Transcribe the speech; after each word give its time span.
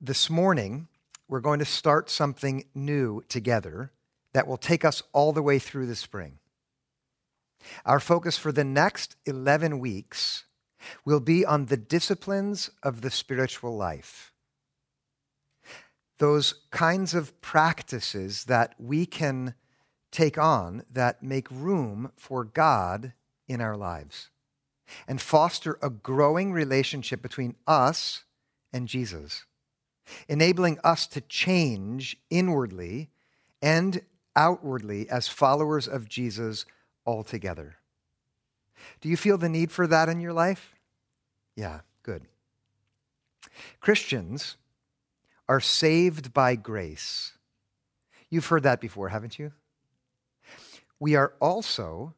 this 0.00 0.30
morning, 0.30 0.88
we're 1.28 1.40
going 1.40 1.58
to 1.58 1.64
start 1.64 2.08
something 2.08 2.64
new 2.74 3.22
together 3.28 3.92
that 4.32 4.46
will 4.46 4.56
take 4.56 4.84
us 4.84 5.02
all 5.12 5.32
the 5.32 5.42
way 5.42 5.58
through 5.58 5.86
the 5.86 5.94
spring. 5.94 6.38
Our 7.84 8.00
focus 8.00 8.38
for 8.38 8.50
the 8.50 8.64
next 8.64 9.16
11 9.26 9.78
weeks 9.78 10.44
will 11.04 11.20
be 11.20 11.44
on 11.44 11.66
the 11.66 11.76
disciplines 11.76 12.70
of 12.82 13.02
the 13.02 13.10
spiritual 13.10 13.76
life. 13.76 14.32
Those 16.18 16.54
kinds 16.70 17.14
of 17.14 17.38
practices 17.42 18.44
that 18.44 18.74
we 18.78 19.04
can 19.04 19.54
take 20.10 20.38
on 20.38 20.84
that 20.90 21.22
make 21.22 21.50
room 21.50 22.12
for 22.16 22.44
God 22.44 23.12
in 23.46 23.60
our 23.60 23.76
lives 23.76 24.30
and 25.06 25.20
foster 25.20 25.78
a 25.82 25.90
growing 25.90 26.52
relationship 26.52 27.20
between 27.20 27.56
us 27.66 28.24
and 28.72 28.88
Jesus 28.88 29.44
enabling 30.28 30.78
us 30.84 31.06
to 31.08 31.20
change 31.22 32.16
inwardly 32.30 33.10
and 33.62 34.02
outwardly 34.36 35.08
as 35.08 35.28
followers 35.28 35.86
of 35.88 36.08
Jesus 36.08 36.64
altogether. 37.06 37.76
Do 39.00 39.08
you 39.08 39.16
feel 39.16 39.38
the 39.38 39.48
need 39.48 39.70
for 39.70 39.86
that 39.86 40.08
in 40.08 40.20
your 40.20 40.32
life? 40.32 40.74
Yeah, 41.56 41.80
good. 42.02 42.26
Christians 43.80 44.56
are 45.48 45.60
saved 45.60 46.32
by 46.32 46.54
grace. 46.54 47.32
You've 48.30 48.46
heard 48.46 48.62
that 48.62 48.80
before, 48.80 49.08
haven't 49.08 49.38
you? 49.38 49.52
We 50.98 51.16
are 51.16 51.34
also 51.40 52.14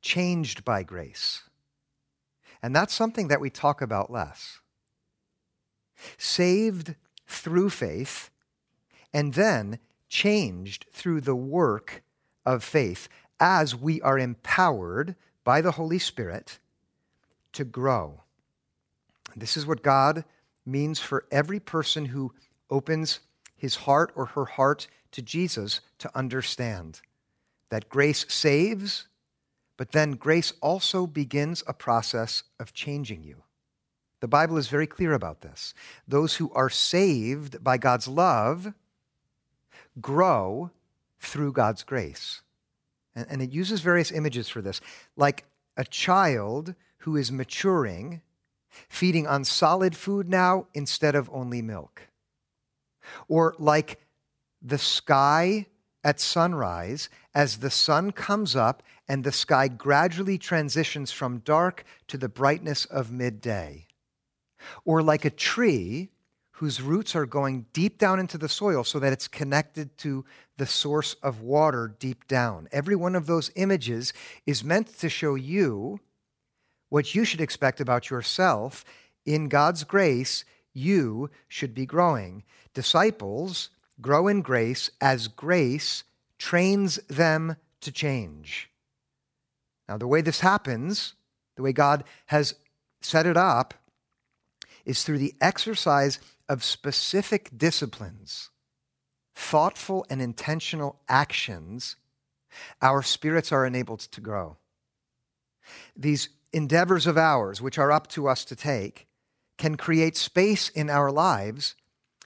changed 0.00 0.64
by 0.64 0.82
grace. 0.82 1.42
And 2.62 2.74
that's 2.74 2.94
something 2.94 3.28
that 3.28 3.40
we 3.40 3.50
talk 3.50 3.82
about 3.82 4.10
less. 4.10 4.60
Saved 6.16 6.94
through 7.32 7.70
faith, 7.70 8.30
and 9.12 9.34
then 9.34 9.78
changed 10.08 10.86
through 10.92 11.20
the 11.20 11.36
work 11.36 12.02
of 12.44 12.62
faith 12.62 13.08
as 13.40 13.74
we 13.74 14.00
are 14.02 14.18
empowered 14.18 15.16
by 15.44 15.60
the 15.60 15.72
Holy 15.72 15.98
Spirit 15.98 16.58
to 17.52 17.64
grow. 17.64 18.20
This 19.34 19.56
is 19.56 19.66
what 19.66 19.82
God 19.82 20.24
means 20.64 20.98
for 20.98 21.24
every 21.30 21.58
person 21.58 22.06
who 22.06 22.32
opens 22.70 23.20
his 23.56 23.76
heart 23.76 24.12
or 24.14 24.26
her 24.26 24.44
heart 24.44 24.86
to 25.12 25.22
Jesus 25.22 25.80
to 25.98 26.10
understand 26.16 27.00
that 27.68 27.88
grace 27.88 28.26
saves, 28.28 29.08
but 29.76 29.92
then 29.92 30.12
grace 30.12 30.52
also 30.60 31.06
begins 31.06 31.62
a 31.66 31.72
process 31.72 32.42
of 32.60 32.72
changing 32.72 33.22
you. 33.22 33.42
The 34.22 34.28
Bible 34.28 34.56
is 34.56 34.68
very 34.68 34.86
clear 34.86 35.14
about 35.14 35.40
this. 35.40 35.74
Those 36.06 36.36
who 36.36 36.52
are 36.52 36.70
saved 36.70 37.64
by 37.64 37.76
God's 37.76 38.06
love 38.06 38.72
grow 40.00 40.70
through 41.18 41.50
God's 41.50 41.82
grace. 41.82 42.42
And, 43.16 43.42
it 43.42 43.50
uses 43.50 43.80
various 43.80 44.12
images 44.12 44.48
for 44.48 44.62
this, 44.62 44.80
like 45.16 45.44
a 45.76 45.82
child 45.82 46.76
who 46.98 47.16
is 47.16 47.32
maturing, 47.32 48.22
feeding 48.88 49.26
on 49.26 49.44
solid 49.44 49.96
food 49.96 50.28
now 50.28 50.68
instead 50.72 51.16
of 51.16 51.28
only 51.32 51.60
milk. 51.60 52.02
Or 53.26 53.56
like 53.58 53.98
the 54.62 54.78
sky 54.78 55.66
at 56.04 56.20
sunrise 56.20 57.10
as 57.34 57.56
the 57.56 57.70
sun 57.70 58.12
comes 58.12 58.54
up 58.54 58.84
and 59.08 59.24
the 59.24 59.32
sky 59.32 59.66
gradually 59.66 60.38
transitions 60.38 61.10
from 61.10 61.40
dark 61.40 61.82
to 62.06 62.16
the 62.16 62.28
brightness 62.28 62.84
of 62.84 63.10
midday. 63.10 63.88
Or 64.84 65.02
like 65.02 65.24
a 65.24 65.30
tree 65.30 66.10
whose 66.52 66.80
roots 66.80 67.16
are 67.16 67.26
going 67.26 67.66
deep 67.72 67.98
down 67.98 68.20
into 68.20 68.38
the 68.38 68.48
soil 68.48 68.84
so 68.84 68.98
that 69.00 69.12
it's 69.12 69.26
connected 69.26 69.96
to 69.98 70.24
the 70.58 70.66
source 70.66 71.14
of 71.14 71.40
water 71.40 71.94
deep 71.98 72.28
down. 72.28 72.68
Every 72.70 72.94
one 72.94 73.16
of 73.16 73.26
those 73.26 73.50
images 73.56 74.12
is 74.46 74.62
meant 74.62 74.98
to 74.98 75.08
show 75.08 75.34
you 75.34 75.98
what 76.88 77.14
you 77.14 77.24
should 77.24 77.40
expect 77.40 77.80
about 77.80 78.10
yourself. 78.10 78.84
In 79.24 79.48
God's 79.48 79.82
grace, 79.82 80.44
you 80.72 81.30
should 81.48 81.74
be 81.74 81.86
growing. 81.86 82.44
Disciples 82.74 83.70
grow 84.00 84.28
in 84.28 84.42
grace 84.42 84.90
as 85.00 85.28
grace 85.28 86.04
trains 86.38 86.96
them 87.08 87.56
to 87.80 87.90
change. 87.90 88.70
Now, 89.88 89.98
the 89.98 90.06
way 90.06 90.20
this 90.20 90.40
happens, 90.40 91.14
the 91.56 91.62
way 91.62 91.72
God 91.72 92.04
has 92.26 92.54
set 93.00 93.26
it 93.26 93.36
up, 93.36 93.74
is 94.84 95.02
through 95.02 95.18
the 95.18 95.34
exercise 95.40 96.18
of 96.48 96.64
specific 96.64 97.50
disciplines, 97.56 98.50
thoughtful 99.34 100.04
and 100.10 100.20
intentional 100.20 101.00
actions, 101.08 101.96
our 102.80 103.02
spirits 103.02 103.52
are 103.52 103.64
enabled 103.64 104.00
to 104.00 104.20
grow. 104.20 104.56
These 105.96 106.28
endeavors 106.52 107.06
of 107.06 107.16
ours, 107.16 107.62
which 107.62 107.78
are 107.78 107.92
up 107.92 108.08
to 108.08 108.28
us 108.28 108.44
to 108.46 108.56
take, 108.56 109.06
can 109.56 109.76
create 109.76 110.16
space 110.16 110.68
in 110.68 110.90
our 110.90 111.10
lives 111.10 111.74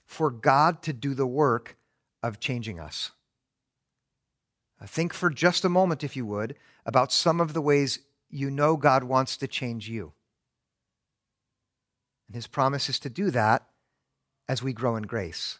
for 0.05 0.31
God 0.31 0.81
to 0.83 0.93
do 0.93 1.13
the 1.13 1.27
work 1.27 1.77
of 2.23 2.39
changing 2.39 2.79
us. 2.79 3.11
Uh, 4.81 4.85
think 4.85 5.13
for 5.13 5.29
just 5.29 5.65
a 5.65 5.69
moment, 5.69 6.03
if 6.03 6.15
you 6.15 6.25
would, 6.25 6.55
about 6.85 7.11
some 7.11 7.41
of 7.41 7.53
the 7.53 7.61
ways 7.61 7.99
you 8.29 8.49
know 8.49 8.77
God 8.77 9.03
wants 9.03 9.37
to 9.37 9.47
change 9.47 9.89
you. 9.89 10.13
And 12.27 12.35
his 12.35 12.47
promise 12.47 12.89
is 12.89 12.99
to 12.99 13.09
do 13.09 13.31
that 13.31 13.65
as 14.47 14.61
we 14.61 14.73
grow 14.73 14.95
in 14.95 15.03
grace. 15.03 15.59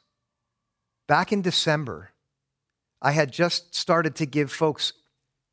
Back 1.07 1.31
in 1.31 1.41
December, 1.41 2.11
I 3.01 3.11
had 3.11 3.31
just 3.31 3.75
started 3.75 4.15
to 4.15 4.25
give 4.25 4.51
folks 4.51 4.93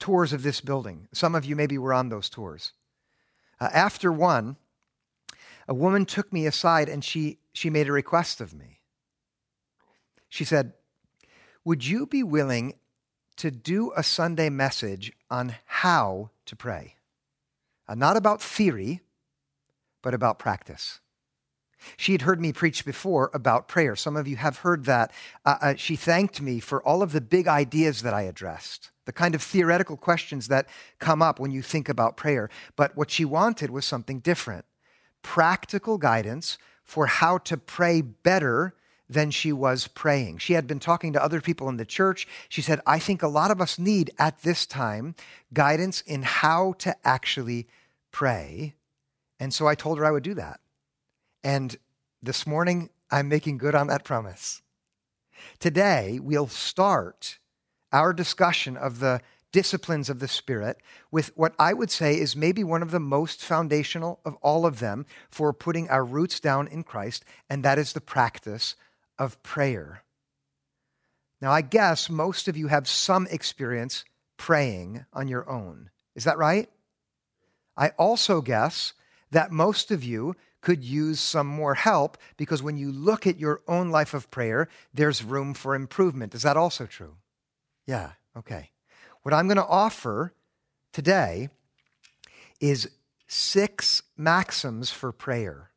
tours 0.01 0.33
of 0.33 0.43
this 0.43 0.61
building. 0.61 1.09
Some 1.13 1.35
of 1.35 1.45
you 1.45 1.55
maybe 1.55 1.79
were 1.79 1.95
on 1.95 2.09
those 2.09 2.29
tours. 2.29 2.73
Uh, 3.61 3.71
after 3.73 4.13
one, 4.13 4.57
a 5.69 5.75
woman 5.75 6.05
took 6.05 6.33
me 6.33 6.47
aside 6.47 6.89
and 6.89 7.05
she, 7.05 7.39
she 7.53 7.71
made 7.71 7.89
a 7.89 7.93
request 7.93 8.41
of 8.41 8.53
me. 8.53 8.81
She 10.29 10.45
said, 10.45 10.73
Would 11.65 11.87
you 11.87 12.07
be 12.07 12.23
willing 12.23 12.75
to 13.37 13.51
do 13.51 13.93
a 13.97 14.03
Sunday 14.03 14.51
message 14.51 15.13
on 15.31 15.55
how 15.67 16.31
to 16.47 16.57
pray? 16.57 16.97
Uh, 17.89 17.95
not 17.95 18.17
about 18.17 18.43
theory, 18.43 19.01
but 20.03 20.15
about 20.15 20.39
practice. 20.39 21.01
She 21.97 22.13
had 22.13 22.23
heard 22.23 22.41
me 22.41 22.53
preach 22.53 22.85
before 22.85 23.31
about 23.35 23.69
prayer. 23.69 23.97
Some 23.97 24.17
of 24.17 24.29
you 24.29 24.37
have 24.37 24.59
heard 24.59 24.85
that. 24.85 25.13
Uh, 25.45 25.57
uh, 25.61 25.75
she 25.77 25.97
thanked 25.97 26.41
me 26.41 26.61
for 26.61 26.83
all 26.83 27.03
of 27.03 27.13
the 27.13 27.21
big 27.21 27.49
ideas 27.49 28.03
that 28.03 28.15
I 28.15 28.23
addressed, 28.23 28.91
the 29.05 29.13
kind 29.13 29.35
of 29.35 29.43
theoretical 29.43 29.97
questions 29.97 30.49
that 30.49 30.69
come 30.99 31.23
up 31.23 31.39
when 31.39 31.51
you 31.51 31.63
think 31.63 31.89
about 31.89 32.17
prayer. 32.17 32.51
But 32.77 32.97
what 32.97 33.11
she 33.11 33.25
wanted 33.25 33.71
was 33.71 33.85
something 33.85 34.21
different 34.21 34.65
practical 35.23 35.97
guidance 35.97 36.59
for 36.85 37.07
how 37.07 37.39
to 37.39 37.57
pray 37.57 38.03
better 38.03 38.75
than 39.09 39.31
she 39.31 39.53
was 39.53 39.87
praying. 39.89 40.39
She 40.39 40.55
had 40.55 40.67
been 40.67 40.81
talking 40.81 41.13
to 41.13 41.23
other 41.23 41.41
people 41.41 41.69
in 41.69 41.77
the 41.77 41.85
church. 41.85 42.27
She 42.49 42.63
said, 42.63 42.81
I 42.87 42.99
think 42.99 43.23
a 43.23 43.29
lot 43.29 43.51
of 43.51 43.61
us 43.61 43.79
need 43.79 44.11
at 44.19 44.43
this 44.43 44.67
time 44.67 45.15
guidance 45.53 46.01
in 46.03 46.23
how 46.23 46.75
to 46.79 46.97
actually 47.07 47.67
pray. 48.13 48.75
And 49.41 49.53
so 49.53 49.67
I 49.67 49.75
told 49.75 49.99
her 49.99 50.05
I 50.05 50.11
would 50.11 50.23
do 50.23 50.35
that. 50.35 50.61
And 51.45 51.77
this 52.23 52.47
morning, 52.47 52.89
I'm 53.11 53.29
making 53.29 53.59
good 53.59 53.75
on 53.75 53.89
that 53.89 54.03
promise. 54.03 54.63
Today, 55.59 56.19
we'll 56.21 56.49
start 56.49 57.39
our 57.93 58.15
discussion 58.15 58.79
of 58.79 58.99
the 58.99 59.21
disciplines 59.53 60.09
of 60.09 60.21
the 60.21 60.27
Spirit 60.27 60.79
with 61.13 61.31
what 61.37 61.55
I 61.59 61.75
would 61.75 61.91
say 61.91 62.19
is 62.19 62.35
maybe 62.35 62.65
one 62.65 62.83
of 62.83 62.91
the 62.91 62.99
most 62.99 63.45
foundational 63.45 64.21
of 64.25 64.37
all 64.37 64.65
of 64.65 64.81
them 64.81 65.05
for 65.31 65.53
putting 65.53 65.89
our 65.91 66.03
roots 66.05 66.41
down 66.41 66.67
in 66.67 66.83
Christ, 66.83 67.27
and 67.51 67.63
that 67.63 67.79
is 67.79 67.93
the 67.93 68.01
practice 68.01 68.75
of 69.19 69.41
prayer. 69.43 70.03
Now, 71.43 71.53
I 71.53 71.61
guess 71.61 72.09
most 72.09 72.49
of 72.49 72.57
you 72.57 72.69
have 72.69 72.89
some 72.89 73.27
experience 73.31 74.07
praying 74.39 75.05
on 75.13 75.29
your 75.29 75.49
own. 75.49 75.91
Is 76.17 76.25
that 76.25 76.39
right? 76.39 76.71
I 77.77 77.91
also 77.91 78.41
guess 78.41 78.95
that 79.31 79.53
most 79.53 79.91
of 79.91 80.03
you 80.03 80.37
could 80.65 80.83
use 80.83 81.21
some 81.21 81.47
more 81.47 81.75
help 81.75 82.17
because 82.39 82.63
when 82.63 82.79
you 82.79 82.91
look 82.91 83.27
at 83.27 83.39
your 83.39 83.61
own 83.69 83.91
life 83.91 84.15
of 84.15 84.31
prayer, 84.31 84.67
there's 84.95 85.23
room 85.23 85.53
for 85.53 85.75
improvement. 85.75 86.35
Is 86.35 86.43
that 86.43 86.57
also 86.57 86.87
true? 86.87 87.17
Yeah, 87.87 88.13
okay. 88.37 88.71
What 89.23 89.35
I'm 89.35 89.47
going 89.47 89.59
to 89.59 89.67
offer 89.67 90.33
today 90.91 91.51
is 92.61 92.89
six 93.29 94.03
maxims 94.17 94.91
for 94.91 95.13
prayer, 95.13 95.71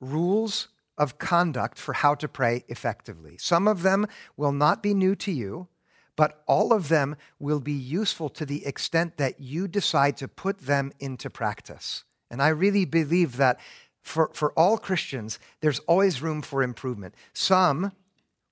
rules 0.00 0.68
of 0.96 1.18
conduct 1.18 1.78
for 1.78 1.92
how 1.92 2.16
to 2.16 2.26
pray 2.26 2.64
effectively. 2.66 3.36
Some 3.38 3.68
of 3.68 3.82
them 3.82 4.08
will 4.36 4.52
not 4.52 4.82
be 4.82 4.94
new 4.94 5.14
to 5.14 5.30
you, 5.30 5.68
but 6.16 6.42
all 6.48 6.72
of 6.72 6.88
them 6.88 7.14
will 7.38 7.60
be 7.60 7.72
useful 7.72 8.28
to 8.30 8.44
the 8.44 8.66
extent 8.66 9.16
that 9.18 9.38
you 9.38 9.68
decide 9.68 10.16
to 10.16 10.26
put 10.26 10.58
them 10.58 10.92
into 10.98 11.30
practice. 11.30 12.02
And 12.30 12.42
I 12.42 12.48
really 12.48 12.84
believe 12.84 13.36
that 13.36 13.60
for, 14.08 14.30
for 14.32 14.52
all 14.52 14.78
Christians, 14.78 15.38
there's 15.60 15.78
always 15.80 16.22
room 16.22 16.42
for 16.42 16.62
improvement. 16.62 17.14
Some 17.32 17.92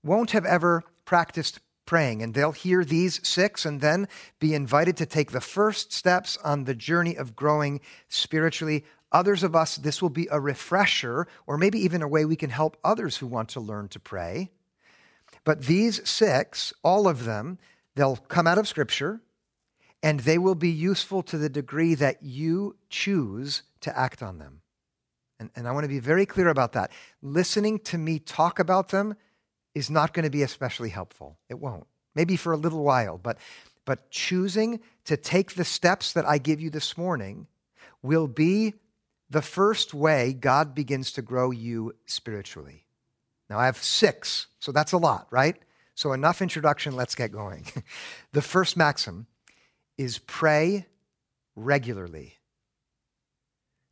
won't 0.04 0.30
have 0.32 0.44
ever 0.44 0.84
practiced 1.04 1.60
praying, 1.86 2.22
and 2.22 2.34
they'll 2.34 2.52
hear 2.52 2.84
these 2.84 3.26
six 3.26 3.64
and 3.64 3.80
then 3.80 4.08
be 4.38 4.54
invited 4.54 4.96
to 4.98 5.06
take 5.06 5.30
the 5.30 5.40
first 5.40 5.92
steps 5.92 6.36
on 6.44 6.64
the 6.64 6.74
journey 6.74 7.16
of 7.16 7.36
growing 7.36 7.80
spiritually. 8.08 8.84
Others 9.12 9.42
of 9.42 9.56
us, 9.56 9.76
this 9.76 10.02
will 10.02 10.10
be 10.10 10.28
a 10.30 10.40
refresher, 10.40 11.26
or 11.46 11.56
maybe 11.56 11.78
even 11.78 12.02
a 12.02 12.08
way 12.08 12.24
we 12.24 12.36
can 12.36 12.50
help 12.50 12.76
others 12.84 13.16
who 13.16 13.26
want 13.26 13.48
to 13.50 13.60
learn 13.60 13.88
to 13.88 14.00
pray. 14.00 14.50
But 15.44 15.62
these 15.62 16.06
six, 16.08 16.74
all 16.82 17.08
of 17.08 17.24
them, 17.24 17.58
they'll 17.94 18.16
come 18.16 18.46
out 18.46 18.58
of 18.58 18.68
Scripture, 18.68 19.20
and 20.02 20.20
they 20.20 20.38
will 20.38 20.56
be 20.56 20.70
useful 20.70 21.22
to 21.22 21.38
the 21.38 21.48
degree 21.48 21.94
that 21.94 22.22
you 22.22 22.76
choose 22.90 23.62
to 23.80 23.96
act 23.96 24.22
on 24.22 24.38
them. 24.38 24.60
And, 25.38 25.50
and 25.54 25.68
I 25.68 25.72
want 25.72 25.84
to 25.84 25.88
be 25.88 25.98
very 25.98 26.26
clear 26.26 26.48
about 26.48 26.72
that. 26.72 26.90
Listening 27.22 27.78
to 27.80 27.98
me 27.98 28.18
talk 28.18 28.58
about 28.58 28.88
them 28.88 29.16
is 29.74 29.90
not 29.90 30.14
going 30.14 30.24
to 30.24 30.30
be 30.30 30.42
especially 30.42 30.88
helpful. 30.88 31.38
It 31.48 31.58
won't. 31.58 31.86
Maybe 32.14 32.36
for 32.36 32.52
a 32.52 32.56
little 32.56 32.82
while, 32.82 33.18
but, 33.18 33.38
but 33.84 34.10
choosing 34.10 34.80
to 35.04 35.16
take 35.16 35.54
the 35.54 35.64
steps 35.64 36.14
that 36.14 36.24
I 36.24 36.38
give 36.38 36.60
you 36.60 36.70
this 36.70 36.96
morning 36.96 37.46
will 38.02 38.26
be 38.26 38.74
the 39.28 39.42
first 39.42 39.92
way 39.92 40.32
God 40.32 40.74
begins 40.74 41.12
to 41.12 41.22
grow 41.22 41.50
you 41.50 41.94
spiritually. 42.06 42.86
Now, 43.50 43.58
I 43.58 43.66
have 43.66 43.76
six, 43.76 44.46
so 44.60 44.72
that's 44.72 44.92
a 44.92 44.98
lot, 44.98 45.26
right? 45.30 45.56
So, 45.94 46.12
enough 46.12 46.42
introduction, 46.42 46.96
let's 46.96 47.14
get 47.14 47.32
going. 47.32 47.66
the 48.32 48.42
first 48.42 48.76
maxim 48.76 49.26
is 49.98 50.18
pray 50.18 50.86
regularly. 51.54 52.38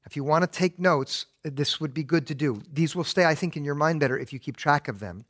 If 0.06 0.16
you 0.16 0.24
want 0.24 0.42
to 0.42 0.58
take 0.58 0.78
notes, 0.78 1.26
this 1.44 1.80
would 1.80 1.94
be 1.94 2.02
good 2.02 2.26
to 2.28 2.34
do. 2.34 2.62
These 2.72 2.96
will 2.96 3.04
stay, 3.04 3.24
I 3.24 3.34
think, 3.34 3.56
in 3.56 3.64
your 3.64 3.74
mind 3.74 4.00
better 4.00 4.18
if 4.18 4.32
you 4.32 4.38
keep 4.38 4.56
track 4.56 4.88
of 4.88 4.98
them. 4.98 5.24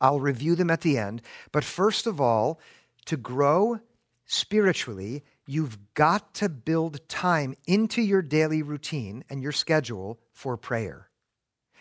I'll 0.00 0.20
review 0.20 0.54
them 0.54 0.70
at 0.70 0.82
the 0.82 0.98
end. 0.98 1.22
But 1.52 1.64
first 1.64 2.06
of 2.06 2.20
all, 2.20 2.60
to 3.06 3.16
grow 3.16 3.80
spiritually, 4.26 5.24
you've 5.46 5.78
got 5.94 6.34
to 6.34 6.48
build 6.48 7.08
time 7.08 7.54
into 7.66 8.02
your 8.02 8.22
daily 8.22 8.62
routine 8.62 9.24
and 9.30 9.42
your 9.42 9.52
schedule 9.52 10.20
for 10.32 10.56
prayer. 10.56 11.08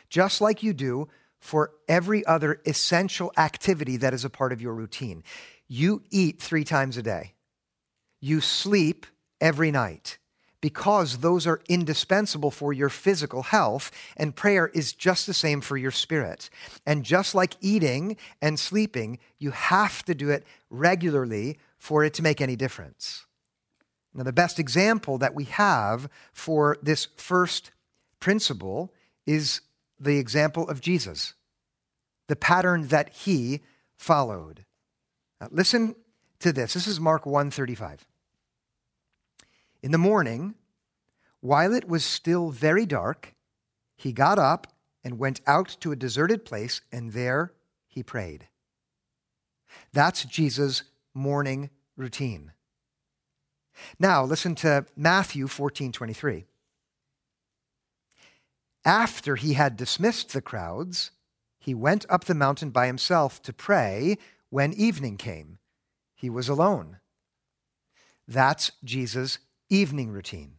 Just 0.10 0.42
like 0.42 0.64
you 0.64 0.74
do 0.74 1.08
for 1.40 1.72
every 1.88 2.26
other 2.26 2.62
essential 2.66 3.32
activity 3.38 3.98
that 3.98 4.14
is 4.14 4.26
a 4.26 4.30
part 4.30 4.52
of 4.52 4.62
your 4.62 4.74
routine. 4.74 5.24
You 5.68 6.02
eat 6.10 6.42
three 6.42 6.64
times 6.64 6.98
a 6.98 7.04
day, 7.04 7.34
you 8.20 8.42
sleep 8.42 9.06
every 9.40 9.72
night 9.72 10.18
because 10.62 11.20
those 11.20 11.48
are 11.48 11.62
indispensable 11.70 12.52
for 12.52 12.74
your 12.74 12.90
physical 12.90 13.44
health, 13.44 13.92
and 14.18 14.36
prayer 14.36 14.68
is 14.68 14.94
just 14.94 15.26
the 15.26 15.34
same 15.34 15.62
for 15.62 15.78
your 15.78 15.92
spirit. 15.92 16.50
And 16.86 17.04
just 17.04 17.34
like 17.34 17.56
eating 17.62 18.18
and 18.42 18.60
sleeping, 18.60 19.20
you 19.38 19.52
have 19.52 20.04
to 20.06 20.14
do 20.14 20.30
it 20.30 20.46
regularly 20.70 21.58
for 21.78 22.04
it 22.04 22.14
to 22.16 22.24
make 22.24 22.42
any 22.42 22.56
difference. 22.56 23.26
Now, 24.14 24.24
the 24.24 24.34
best 24.34 24.60
example 24.60 25.18
that 25.20 25.36
we 25.36 25.46
have 25.46 26.10
for 26.34 26.78
this 26.82 27.08
first 27.16 27.72
principle 28.20 28.94
is 29.26 29.62
the 30.00 30.18
example 30.18 30.68
of 30.68 30.82
Jesus, 30.82 31.36
the 32.28 32.36
pattern 32.36 32.88
that 32.88 33.10
he 33.10 33.62
followed. 33.98 34.66
Now, 35.40 35.48
listen 35.52 35.96
to 36.40 36.52
this. 36.52 36.74
This 36.74 36.88
is 36.88 37.00
Mark 37.00 37.26
135. 37.26 38.06
In 39.82 39.92
the 39.92 39.98
morning, 39.98 40.56
while 41.40 41.74
it 41.74 41.88
was 41.88 42.04
still 42.04 42.50
very 42.50 42.86
dark, 42.86 43.34
he 43.96 44.12
got 44.12 44.38
up 44.38 44.68
and 45.04 45.18
went 45.18 45.40
out 45.48 45.78
to 45.80 45.92
a 45.92 45.96
deserted 45.96 46.44
place, 46.44 46.82
and 46.92 47.14
there 47.14 47.54
he 47.88 48.04
prayed. 48.04 48.48
That's 49.94 50.26
Jesus' 50.26 50.84
morning 51.14 51.70
routine. 51.96 52.52
Now, 53.98 54.24
listen 54.24 54.56
to 54.56 54.86
Matthew 54.98 55.48
14 55.48 55.92
23. 55.94 56.46
After 58.84 59.36
he 59.36 59.54
had 59.54 59.78
dismissed 59.78 60.34
the 60.34 60.42
crowds, 60.42 61.12
he 61.60 61.74
went 61.74 62.06
up 62.10 62.26
the 62.26 62.34
mountain 62.34 62.70
by 62.70 62.88
himself 62.88 63.42
to 63.44 63.54
pray 63.54 64.18
when 64.50 64.74
evening 64.74 65.18
came. 65.18 65.60
He 66.16 66.30
was 66.30 66.50
alone. 66.50 66.98
That's 68.28 68.72
Jesus' 68.84 69.40
evening 69.70 70.10
routine. 70.10 70.56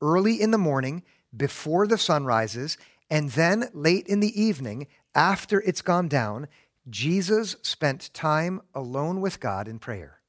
Early 0.00 0.40
in 0.40 0.50
the 0.50 0.58
morning, 0.58 1.02
before 1.36 1.86
the 1.86 1.98
sun 1.98 2.24
rises, 2.24 2.78
and 3.10 3.30
then 3.30 3.68
late 3.74 4.06
in 4.06 4.20
the 4.20 4.40
evening, 4.40 4.86
after 5.14 5.60
it's 5.60 5.82
gone 5.82 6.08
down, 6.08 6.48
Jesus 6.88 7.56
spent 7.62 8.12
time 8.14 8.62
alone 8.74 9.20
with 9.20 9.40
God 9.40 9.68
in 9.68 9.78
prayer. 9.78 10.20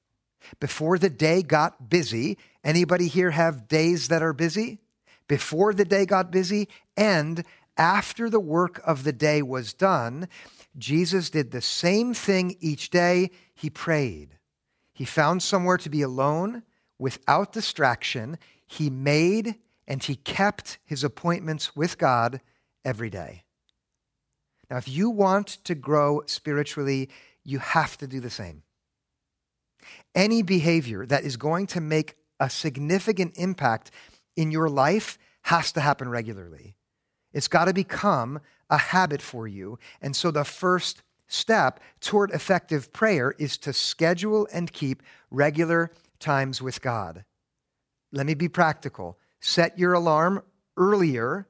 Before 0.60 0.98
the 0.98 1.10
day 1.10 1.44
got 1.44 1.90
busy, 1.90 2.38
anybody 2.64 3.08
here 3.08 3.32
have 3.32 3.68
days 3.68 4.08
that 4.08 4.24
are 4.24 4.34
busy? 4.34 4.80
Before 5.28 5.74
the 5.74 5.86
day 5.86 6.06
got 6.06 6.32
busy 6.32 6.68
and 6.98 7.44
after 7.78 8.30
the 8.30 8.40
work 8.40 8.82
of 8.86 9.04
the 9.04 9.14
day 9.14 9.42
was 9.42 9.74
done, 9.74 10.28
Jesus 10.78 11.30
did 11.30 11.52
the 11.52 11.62
same 11.62 12.14
thing 12.14 12.58
each 12.60 12.90
day. 12.90 13.32
He 13.54 13.70
prayed. 13.70 14.38
He 14.94 15.06
found 15.06 15.42
somewhere 15.42 15.78
to 15.78 15.90
be 15.90 16.02
alone 16.02 16.64
without 17.02 17.52
distraction. 17.52 18.38
He 18.68 18.90
made 18.90 19.56
and 19.88 20.04
he 20.04 20.16
kept 20.16 20.78
his 20.86 21.04
appointments 21.04 21.76
with 21.76 21.98
God 21.98 22.40
every 22.86 23.10
day. 23.10 23.44
Now, 24.70 24.78
if 24.78 24.88
you 24.88 25.10
want 25.10 25.48
to 25.66 25.76
grow 25.76 26.22
spiritually, 26.28 27.10
you 27.44 27.60
have 27.60 27.98
to 27.98 28.08
do 28.08 28.20
the 28.20 28.30
same. 28.30 28.62
Any 30.14 30.44
behavior 30.44 31.06
that 31.08 31.24
is 31.24 31.36
going 31.38 31.68
to 31.68 31.82
make 31.82 32.16
a 32.40 32.50
significant 32.50 33.34
impact 33.36 33.90
in 34.38 34.52
your 34.52 34.70
life 34.70 35.18
has 35.42 35.72
to 35.74 35.82
happen 35.82 36.08
regularly. 36.08 36.76
It's 37.34 37.48
got 37.48 37.66
to 37.66 37.74
become 37.74 38.40
a 38.70 38.78
habit 38.78 39.22
for 39.22 39.48
you. 39.48 39.80
And 40.02 40.16
so 40.16 40.30
the 40.30 40.46
first 40.46 41.02
step 41.28 41.80
toward 42.00 42.30
effective 42.32 42.94
prayer 42.94 43.34
is 43.40 43.58
to 43.58 43.74
schedule 43.74 44.48
and 44.54 44.72
keep 44.72 45.02
regular 45.32 45.92
times 46.22 46.62
with 46.62 46.82
God. 46.82 47.26
Let 48.12 48.26
me 48.26 48.34
be 48.34 48.50
practical. 48.50 49.18
Set 49.40 49.78
your 49.78 49.94
alarm 49.94 50.44
earlier 50.78 51.48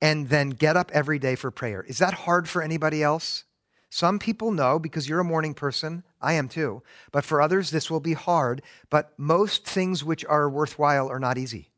and 0.00 0.28
then 0.28 0.50
get 0.50 0.76
up 0.76 0.90
every 0.92 1.18
day 1.18 1.34
for 1.34 1.50
prayer. 1.50 1.82
Is 1.82 1.98
that 1.98 2.14
hard 2.14 2.48
for 2.48 2.62
anybody 2.62 3.02
else? 3.02 3.44
Some 3.90 4.18
people 4.18 4.50
know 4.50 4.78
because 4.78 5.08
you're 5.08 5.20
a 5.20 5.24
morning 5.24 5.54
person. 5.54 6.02
I 6.20 6.32
am 6.32 6.48
too. 6.48 6.82
But 7.12 7.24
for 7.24 7.40
others, 7.40 7.70
this 7.70 7.90
will 7.90 8.00
be 8.00 8.14
hard. 8.14 8.60
But 8.90 9.12
most 9.16 9.64
things 9.64 10.02
which 10.02 10.24
are 10.24 10.50
worthwhile 10.50 11.08
are 11.08 11.20
not 11.20 11.38
easy. 11.38 11.70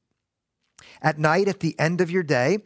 At 1.02 1.18
night, 1.18 1.46
at 1.46 1.60
the 1.60 1.78
end 1.78 2.00
of 2.00 2.10
your 2.10 2.22
day, 2.22 2.60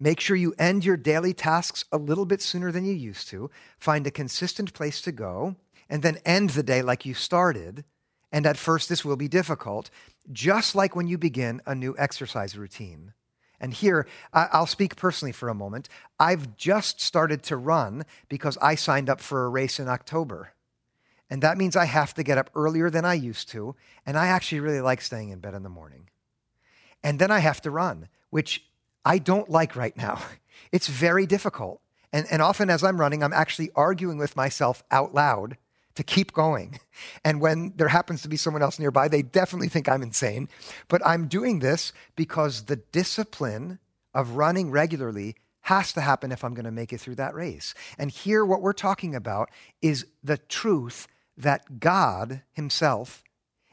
make 0.00 0.18
sure 0.18 0.36
you 0.36 0.54
end 0.58 0.84
your 0.84 0.96
daily 0.96 1.32
tasks 1.32 1.84
a 1.92 1.98
little 1.98 2.26
bit 2.26 2.42
sooner 2.42 2.72
than 2.72 2.84
you 2.84 2.94
used 2.94 3.28
to. 3.28 3.50
Find 3.78 4.06
a 4.06 4.10
consistent 4.10 4.72
place 4.74 5.00
to 5.02 5.12
go, 5.12 5.56
and 5.88 6.02
then 6.02 6.18
end 6.24 6.50
the 6.50 6.62
day 6.62 6.82
like 6.82 7.06
you 7.06 7.14
started 7.14 7.84
and 8.36 8.44
at 8.44 8.58
first, 8.58 8.90
this 8.90 9.02
will 9.02 9.16
be 9.16 9.28
difficult, 9.28 9.88
just 10.30 10.74
like 10.74 10.94
when 10.94 11.06
you 11.06 11.16
begin 11.16 11.62
a 11.64 11.74
new 11.74 11.96
exercise 11.98 12.54
routine. 12.54 13.14
And 13.58 13.72
here, 13.72 14.06
I'll 14.30 14.66
speak 14.66 14.94
personally 14.94 15.32
for 15.32 15.48
a 15.48 15.54
moment. 15.54 15.88
I've 16.20 16.54
just 16.54 17.00
started 17.00 17.42
to 17.44 17.56
run 17.56 18.04
because 18.28 18.58
I 18.60 18.74
signed 18.74 19.08
up 19.08 19.22
for 19.22 19.46
a 19.46 19.48
race 19.48 19.80
in 19.80 19.88
October. 19.88 20.52
And 21.30 21.42
that 21.42 21.56
means 21.56 21.76
I 21.76 21.86
have 21.86 22.12
to 22.12 22.22
get 22.22 22.36
up 22.36 22.50
earlier 22.54 22.90
than 22.90 23.06
I 23.06 23.14
used 23.14 23.48
to. 23.52 23.74
And 24.04 24.18
I 24.18 24.26
actually 24.26 24.60
really 24.60 24.82
like 24.82 25.00
staying 25.00 25.30
in 25.30 25.38
bed 25.38 25.54
in 25.54 25.62
the 25.62 25.70
morning. 25.70 26.10
And 27.02 27.18
then 27.18 27.30
I 27.30 27.38
have 27.38 27.62
to 27.62 27.70
run, 27.70 28.06
which 28.28 28.66
I 29.02 29.16
don't 29.16 29.48
like 29.48 29.74
right 29.74 29.96
now. 29.96 30.20
It's 30.72 30.88
very 30.88 31.26
difficult. 31.26 31.80
And, 32.12 32.26
and 32.30 32.42
often 32.42 32.70
as 32.70 32.82
I'm 32.82 33.00
running, 33.00 33.22
I'm 33.22 33.32
actually 33.32 33.70
arguing 33.76 34.18
with 34.18 34.36
myself 34.36 34.82
out 34.90 35.14
loud 35.14 35.58
to 35.96 36.04
keep 36.04 36.32
going. 36.32 36.80
And 37.26 37.42
when 37.42 37.74
there 37.76 37.88
happens 37.88 38.22
to 38.22 38.28
be 38.28 38.38
someone 38.38 38.62
else 38.62 38.78
nearby, 38.78 39.08
they 39.08 39.20
definitely 39.20 39.68
think 39.68 39.86
I'm 39.86 40.02
insane. 40.02 40.48
But 40.88 41.06
I'm 41.06 41.28
doing 41.28 41.58
this 41.58 41.92
because 42.14 42.62
the 42.62 42.76
discipline 42.76 43.80
of 44.14 44.30
running 44.30 44.70
regularly 44.70 45.36
has 45.60 45.92
to 45.92 46.00
happen 46.00 46.32
if 46.32 46.42
I'm 46.42 46.54
going 46.54 46.64
to 46.64 46.70
make 46.70 46.94
it 46.94 47.00
through 47.00 47.16
that 47.16 47.34
race. 47.34 47.74
And 47.98 48.10
here, 48.10 48.46
what 48.46 48.62
we're 48.62 48.72
talking 48.72 49.14
about 49.14 49.50
is 49.82 50.06
the 50.24 50.38
truth 50.38 51.06
that 51.36 51.80
God 51.80 52.40
Himself 52.52 53.22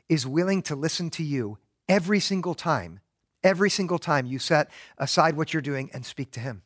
is 0.09 0.27
willing 0.27 0.61
to 0.63 0.75
listen 0.75 1.09
to 1.11 1.23
you 1.23 1.59
every 1.87 2.19
single 2.19 2.55
time, 2.55 2.99
every 3.41 3.69
single 3.69 3.99
time 3.99 4.25
you 4.25 4.37
set 4.37 4.69
aside 4.97 5.37
what 5.37 5.53
you're 5.53 5.61
doing 5.61 5.89
and 5.93 6.05
speak 6.05 6.31
to 6.31 6.41
Him. 6.41 6.63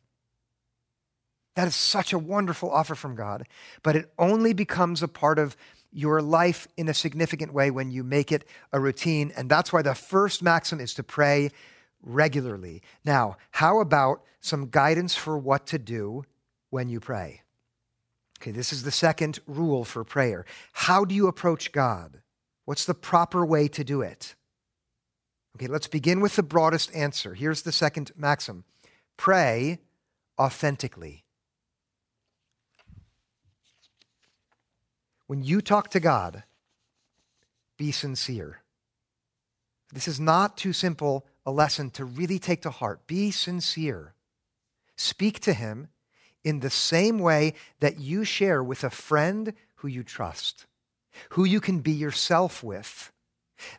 That 1.58 1.66
is 1.66 1.74
such 1.74 2.12
a 2.12 2.20
wonderful 2.20 2.70
offer 2.70 2.94
from 2.94 3.16
God, 3.16 3.48
but 3.82 3.96
it 3.96 4.12
only 4.16 4.52
becomes 4.52 5.02
a 5.02 5.08
part 5.08 5.40
of 5.40 5.56
your 5.90 6.22
life 6.22 6.68
in 6.76 6.88
a 6.88 6.94
significant 6.94 7.52
way 7.52 7.72
when 7.72 7.90
you 7.90 8.04
make 8.04 8.30
it 8.30 8.46
a 8.72 8.78
routine. 8.78 9.32
And 9.36 9.50
that's 9.50 9.72
why 9.72 9.82
the 9.82 9.96
first 9.96 10.40
maxim 10.40 10.78
is 10.78 10.94
to 10.94 11.02
pray 11.02 11.50
regularly. 12.00 12.80
Now, 13.04 13.38
how 13.50 13.80
about 13.80 14.22
some 14.40 14.68
guidance 14.68 15.16
for 15.16 15.36
what 15.36 15.66
to 15.66 15.80
do 15.80 16.22
when 16.70 16.88
you 16.88 17.00
pray? 17.00 17.42
Okay, 18.40 18.52
this 18.52 18.72
is 18.72 18.84
the 18.84 18.92
second 18.92 19.40
rule 19.48 19.84
for 19.84 20.04
prayer. 20.04 20.44
How 20.72 21.04
do 21.04 21.12
you 21.12 21.26
approach 21.26 21.72
God? 21.72 22.20
What's 22.66 22.84
the 22.84 22.94
proper 22.94 23.44
way 23.44 23.66
to 23.66 23.82
do 23.82 24.00
it? 24.00 24.36
Okay, 25.56 25.66
let's 25.66 25.88
begin 25.88 26.20
with 26.20 26.36
the 26.36 26.44
broadest 26.44 26.94
answer. 26.94 27.34
Here's 27.34 27.62
the 27.62 27.72
second 27.72 28.12
maxim 28.16 28.62
pray 29.16 29.80
authentically. 30.38 31.24
When 35.28 35.42
you 35.42 35.60
talk 35.60 35.90
to 35.90 36.00
God, 36.00 36.42
be 37.76 37.92
sincere. 37.92 38.62
This 39.92 40.08
is 40.08 40.18
not 40.18 40.56
too 40.56 40.72
simple 40.72 41.26
a 41.46 41.52
lesson 41.52 41.90
to 41.90 42.04
really 42.04 42.38
take 42.38 42.62
to 42.62 42.70
heart. 42.70 43.06
Be 43.06 43.30
sincere. 43.30 44.14
Speak 44.96 45.38
to 45.40 45.52
Him 45.52 45.88
in 46.42 46.60
the 46.60 46.70
same 46.70 47.18
way 47.18 47.52
that 47.80 48.00
you 48.00 48.24
share 48.24 48.64
with 48.64 48.82
a 48.82 48.90
friend 48.90 49.52
who 49.76 49.88
you 49.88 50.02
trust, 50.02 50.66
who 51.30 51.44
you 51.44 51.60
can 51.60 51.80
be 51.80 51.92
yourself 51.92 52.62
with. 52.62 53.12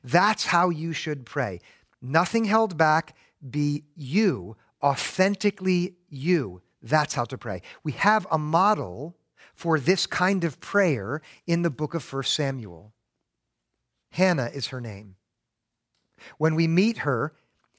That's 0.03 0.46
how 0.46 0.70
you 0.70 0.94
should 0.94 1.25
pray. 1.25 1.62
Nothing 2.00 2.46
held 2.46 2.77
back. 2.77 3.15
Be 3.48 3.86
you, 3.96 4.56
authentically 4.84 5.96
you. 6.10 6.62
That's 6.82 7.15
how 7.15 7.25
to 7.25 7.38
pray. 7.39 7.63
We 7.84 7.94
have 7.94 8.27
a 8.29 8.38
model 8.38 9.15
for 9.60 9.78
this 9.78 10.08
kind 10.08 10.46
of 10.46 10.62
prayer 10.62 11.22
in 11.46 11.63
the 11.63 11.70
book 11.70 11.94
of 11.94 12.13
1 12.13 12.24
Samuel. 12.24 12.94
Hannah 14.12 14.50
is 14.54 14.68
her 14.68 14.80
name. 14.80 15.18
When 16.38 16.56
we 16.56 16.66
meet 16.66 17.00
her, 17.00 17.34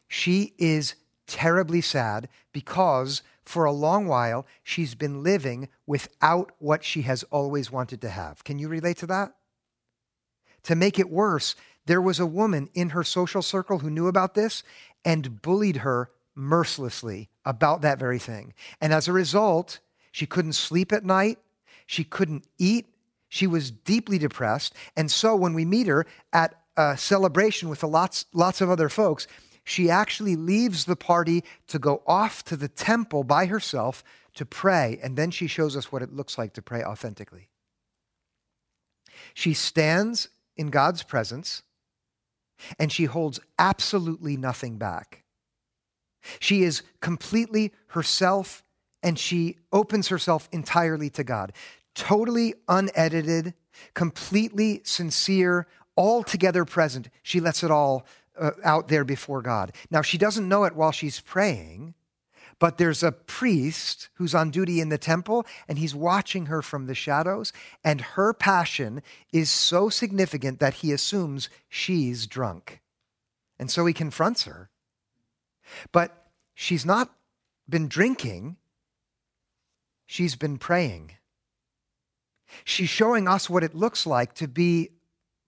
she 0.06 0.52
is 0.58 0.94
terribly 1.26 1.80
sad 1.80 2.28
because 2.52 3.22
for 3.44 3.64
a 3.64 3.72
long 3.72 4.06
while 4.06 4.46
she's 4.62 4.94
been 4.94 5.22
living 5.22 5.70
without 5.86 6.52
what 6.58 6.84
she 6.84 7.00
has 7.00 7.22
always 7.30 7.72
wanted 7.72 8.02
to 8.02 8.10
have. 8.10 8.44
Can 8.44 8.58
you 8.58 8.68
relate 8.68 8.98
to 8.98 9.06
that? 9.06 9.32
To 10.64 10.74
make 10.74 10.98
it 10.98 11.08
worse, 11.08 11.56
there 11.86 12.02
was 12.02 12.20
a 12.20 12.26
woman 12.26 12.68
in 12.74 12.90
her 12.90 13.02
social 13.02 13.40
circle 13.40 13.78
who 13.78 13.88
knew 13.88 14.06
about 14.06 14.34
this 14.34 14.62
and 15.02 15.40
bullied 15.40 15.78
her 15.78 16.10
mercilessly 16.34 17.30
about 17.46 17.80
that 17.80 17.98
very 17.98 18.18
thing. 18.18 18.52
And 18.82 18.92
as 18.92 19.08
a 19.08 19.14
result, 19.14 19.78
she 20.12 20.26
couldn't 20.26 20.52
sleep 20.52 20.92
at 20.92 21.06
night, 21.06 21.38
she 21.90 22.04
couldn't 22.04 22.44
eat, 22.56 22.86
she 23.28 23.48
was 23.48 23.72
deeply 23.72 24.16
depressed. 24.16 24.76
And 24.96 25.10
so 25.10 25.34
when 25.34 25.54
we 25.54 25.64
meet 25.64 25.88
her 25.88 26.06
at 26.32 26.54
a 26.76 26.96
celebration 26.96 27.68
with 27.68 27.82
lots, 27.82 28.26
lots 28.32 28.60
of 28.60 28.70
other 28.70 28.88
folks, 28.88 29.26
she 29.64 29.90
actually 29.90 30.36
leaves 30.36 30.84
the 30.84 30.94
party 30.94 31.42
to 31.66 31.80
go 31.80 32.04
off 32.06 32.44
to 32.44 32.56
the 32.56 32.68
temple 32.68 33.24
by 33.24 33.46
herself 33.46 34.04
to 34.34 34.46
pray. 34.46 35.00
And 35.02 35.16
then 35.16 35.32
she 35.32 35.48
shows 35.48 35.76
us 35.76 35.90
what 35.90 36.00
it 36.00 36.12
looks 36.12 36.38
like 36.38 36.52
to 36.52 36.62
pray 36.62 36.84
authentically. 36.84 37.48
She 39.34 39.52
stands 39.52 40.28
in 40.56 40.68
God's 40.68 41.02
presence 41.02 41.62
and 42.78 42.92
she 42.92 43.06
holds 43.06 43.40
absolutely 43.58 44.36
nothing 44.36 44.78
back. 44.78 45.24
She 46.38 46.62
is 46.62 46.84
completely 47.00 47.72
herself 47.88 48.62
and 49.02 49.18
she 49.18 49.56
opens 49.72 50.08
herself 50.08 50.48
entirely 50.52 51.10
to 51.10 51.24
God, 51.24 51.52
totally 51.94 52.54
unedited, 52.68 53.54
completely 53.94 54.80
sincere, 54.84 55.66
altogether 55.96 56.64
present. 56.64 57.08
She 57.22 57.40
lets 57.40 57.62
it 57.62 57.70
all 57.70 58.06
uh, 58.38 58.52
out 58.64 58.88
there 58.88 59.04
before 59.04 59.42
God. 59.42 59.72
Now, 59.90 60.02
she 60.02 60.18
doesn't 60.18 60.48
know 60.48 60.64
it 60.64 60.74
while 60.74 60.92
she's 60.92 61.20
praying, 61.20 61.94
but 62.58 62.78
there's 62.78 63.02
a 63.02 63.12
priest 63.12 64.08
who's 64.14 64.34
on 64.34 64.50
duty 64.50 64.80
in 64.80 64.90
the 64.90 64.98
temple 64.98 65.46
and 65.66 65.78
he's 65.78 65.94
watching 65.94 66.46
her 66.46 66.62
from 66.62 66.86
the 66.86 66.94
shadows. 66.94 67.52
And 67.82 68.00
her 68.00 68.32
passion 68.32 69.02
is 69.32 69.50
so 69.50 69.88
significant 69.88 70.60
that 70.60 70.74
he 70.74 70.92
assumes 70.92 71.48
she's 71.68 72.26
drunk. 72.26 72.80
And 73.58 73.70
so 73.70 73.84
he 73.86 73.92
confronts 73.92 74.44
her. 74.44 74.70
But 75.92 76.26
she's 76.54 76.84
not 76.84 77.10
been 77.68 77.88
drinking, 77.88 78.56
she's 80.06 80.36
been 80.36 80.58
praying. 80.58 81.12
She's 82.64 82.88
showing 82.88 83.28
us 83.28 83.48
what 83.50 83.64
it 83.64 83.74
looks 83.74 84.06
like 84.06 84.34
to 84.34 84.48
be 84.48 84.90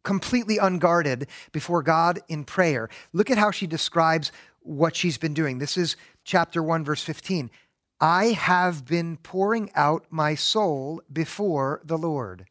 completely 0.04 0.58
unguarded 0.58 1.28
before 1.52 1.82
God 1.82 2.20
in 2.28 2.44
prayer. 2.44 2.88
Look 3.12 3.30
at 3.30 3.38
how 3.38 3.50
she 3.50 3.66
describes 3.66 4.32
what 4.60 4.96
she's 4.96 5.18
been 5.18 5.34
doing. 5.34 5.58
This 5.58 5.76
is 5.76 5.96
chapter 6.24 6.62
1, 6.62 6.84
verse 6.84 7.02
15. 7.02 7.50
I 8.00 8.26
have 8.26 8.84
been 8.84 9.16
pouring 9.16 9.70
out 9.74 10.06
my 10.10 10.34
soul 10.34 11.02
before 11.12 11.80
the 11.84 11.98
Lord. 11.98 12.46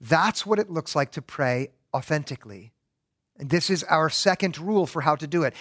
That's 0.00 0.44
what 0.44 0.58
it 0.58 0.70
looks 0.70 0.96
like 0.96 1.12
to 1.12 1.22
pray 1.22 1.68
authentically. 1.94 2.72
And 3.38 3.50
this 3.50 3.70
is 3.70 3.84
our 3.84 4.10
second 4.10 4.58
rule 4.58 4.86
for 4.86 5.02
how 5.02 5.16
to 5.16 5.26
do 5.26 5.44
it. 5.44 5.54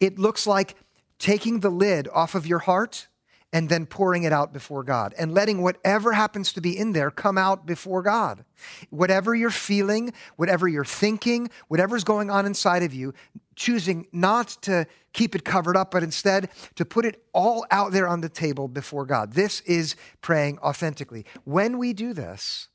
It 0.00 0.18
looks 0.18 0.46
like 0.46 0.76
taking 1.18 1.60
the 1.60 1.70
lid 1.70 2.08
off 2.12 2.34
of 2.34 2.46
your 2.46 2.60
heart 2.60 3.08
and 3.52 3.68
then 3.68 3.84
pouring 3.84 4.22
it 4.22 4.32
out 4.32 4.52
before 4.52 4.82
God 4.82 5.14
and 5.18 5.34
letting 5.34 5.62
whatever 5.62 6.12
happens 6.12 6.52
to 6.54 6.60
be 6.60 6.76
in 6.76 6.92
there 6.92 7.10
come 7.10 7.36
out 7.36 7.66
before 7.66 8.02
God. 8.02 8.44
Whatever 8.90 9.34
you're 9.34 9.50
feeling, 9.50 10.12
whatever 10.36 10.66
you're 10.66 10.84
thinking, 10.84 11.50
whatever's 11.68 12.04
going 12.04 12.30
on 12.30 12.46
inside 12.46 12.82
of 12.82 12.94
you, 12.94 13.12
choosing 13.54 14.06
not 14.12 14.48
to 14.62 14.86
keep 15.12 15.34
it 15.34 15.44
covered 15.44 15.76
up, 15.76 15.90
but 15.90 16.02
instead 16.02 16.48
to 16.76 16.84
put 16.84 17.04
it 17.04 17.22
all 17.34 17.66
out 17.70 17.92
there 17.92 18.08
on 18.08 18.22
the 18.22 18.28
table 18.28 18.68
before 18.68 19.04
God. 19.04 19.34
This 19.34 19.60
is 19.62 19.96
praying 20.22 20.58
authentically. 20.60 21.26
When 21.44 21.76
we 21.76 21.92
do 21.92 22.14
this, 22.14 22.68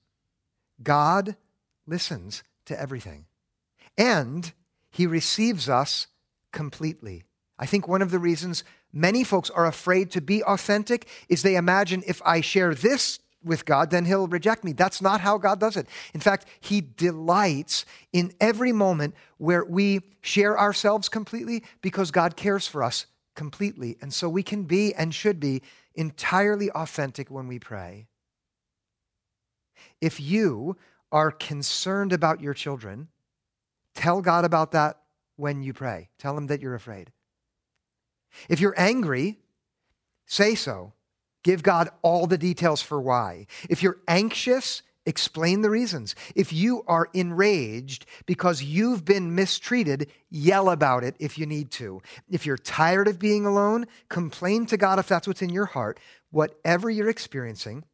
God 0.84 1.36
listens 1.88 2.43
to 2.65 2.79
everything 2.79 3.25
and 3.98 4.53
he 4.91 5.07
receives 5.07 5.67
us 5.67 6.07
completely. 6.51 7.24
I 7.57 7.65
think 7.65 7.88
one 7.88 8.03
of 8.03 8.12
the 8.12 8.19
reasons 8.19 8.63
many 8.94 9.24
folks 9.24 9.50
are 9.50 9.65
afraid 9.65 10.12
to 10.12 10.22
be 10.22 10.44
authentic 10.44 11.08
is 11.29 11.41
they 11.41 11.56
imagine 11.56 12.03
if 12.08 12.22
I 12.25 12.41
share 12.41 12.74
this 12.74 13.20
with 13.44 13.65
God, 13.65 13.91
then 13.91 14.06
he'll 14.06 14.27
reject 14.27 14.63
me. 14.63 14.74
That's 14.74 15.01
not 15.01 15.22
how 15.22 15.38
God 15.38 15.60
does 15.60 15.77
it. 15.77 15.88
In 16.13 16.20
fact, 16.20 16.46
he 16.60 16.82
delights 16.82 17.86
in 18.12 18.34
every 18.39 18.72
moment 18.72 19.15
where 19.38 19.63
we 19.63 20.01
share 20.22 20.60
ourselves 20.60 21.10
completely 21.10 21.63
because 21.82 22.12
God 22.12 22.36
cares 22.36 22.67
for 22.67 22.84
us 22.84 23.06
completely. 23.36 23.98
And 24.01 24.13
so 24.13 24.27
we 24.27 24.44
can 24.44 24.63
be 24.63 24.94
and 24.94 25.13
should 25.13 25.39
be 25.39 25.62
entirely 25.96 26.70
authentic 26.72 27.29
when 27.29 27.48
we 27.48 27.60
pray. 27.60 28.08
If 30.01 30.20
you 30.20 30.77
are 31.12 31.32
concerned 31.32 32.13
about 32.13 32.41
your 32.41 32.53
children, 32.53 33.08
tell 33.96 34.22
God 34.22 34.46
about 34.46 34.72
that 34.72 35.00
when 35.36 35.63
you 35.63 35.74
pray. 35.74 36.10
Tell 36.20 36.38
him 36.38 36.48
that 36.48 36.62
you're 36.62 36.75
afraid. 36.75 37.12
If 38.50 38.60
you're 38.60 38.75
angry, 38.77 39.39
say 40.25 40.56
so. 40.56 40.94
Give 41.44 41.63
God 41.63 41.89
all 42.01 42.27
the 42.27 42.38
details 42.38 42.82
for 42.82 43.00
why. 43.00 43.48
If 43.70 43.82
you're 43.82 44.00
anxious, 44.08 44.82
explain 45.06 45.62
the 45.62 45.70
reasons. 45.70 46.13
If 46.36 46.51
you 46.51 46.84
are 46.88 47.08
enraged 47.13 48.06
because 48.25 48.62
you've 48.62 49.06
been 49.06 49.34
mistreated, 49.34 50.12
yell 50.29 50.70
about 50.70 51.03
it 51.03 51.15
if 51.20 51.38
you 51.38 51.46
need 51.46 51.72
to. 51.72 52.01
If 52.29 52.46
you're 52.46 52.58
tired 52.58 53.08
of 53.08 53.17
being 53.17 53.46
alone, 53.46 53.86
complain 54.10 54.65
to 54.65 54.77
God 54.77 55.00
if 55.00 55.08
that's 55.08 55.27
what's 55.27 55.41
in 55.41 55.50
your 55.50 55.67
heart. 55.67 56.00
Whatever 56.32 56.89
you're 56.89 57.10
experiencing, 57.10 57.86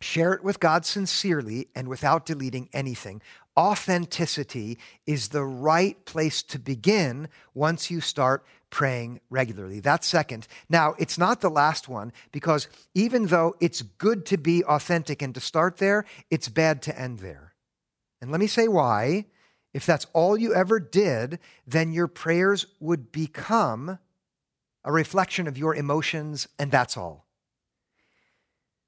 share 0.00 0.32
it 0.32 0.44
with 0.44 0.60
God 0.60 0.86
sincerely 0.86 1.68
and 1.74 1.88
without 1.88 2.24
deleting 2.24 2.68
anything. 2.72 3.20
Authenticity 3.58 4.78
is 5.06 5.28
the 5.28 5.44
right 5.44 6.02
place 6.04 6.42
to 6.44 6.58
begin 6.58 7.28
once 7.52 7.90
you 7.90 8.00
start 8.00 8.44
praying 8.72 9.20
regularly. 9.28 9.80
That's 9.80 10.08
second. 10.08 10.48
Now, 10.68 10.94
it's 10.98 11.18
not 11.18 11.42
the 11.42 11.50
last 11.50 11.90
one 11.90 12.10
because 12.32 12.68
even 12.94 13.26
though 13.26 13.54
it's 13.60 13.82
good 13.82 14.24
to 14.26 14.38
be 14.38 14.64
authentic 14.64 15.20
and 15.20 15.34
to 15.34 15.40
start 15.40 15.76
there, 15.76 16.06
it's 16.30 16.48
bad 16.48 16.80
to 16.82 16.98
end 16.98 17.18
there. 17.18 17.52
And 18.20 18.32
let 18.32 18.40
me 18.40 18.46
say 18.46 18.66
why. 18.66 19.26
If 19.74 19.84
that's 19.84 20.06
all 20.14 20.38
you 20.38 20.54
ever 20.54 20.80
did, 20.80 21.38
then 21.66 21.92
your 21.92 22.08
prayers 22.08 22.66
would 22.80 23.12
become 23.12 23.98
a 24.84 24.92
reflection 24.92 25.46
of 25.46 25.58
your 25.58 25.74
emotions, 25.74 26.48
and 26.58 26.70
that's 26.70 26.96
all. 26.96 27.26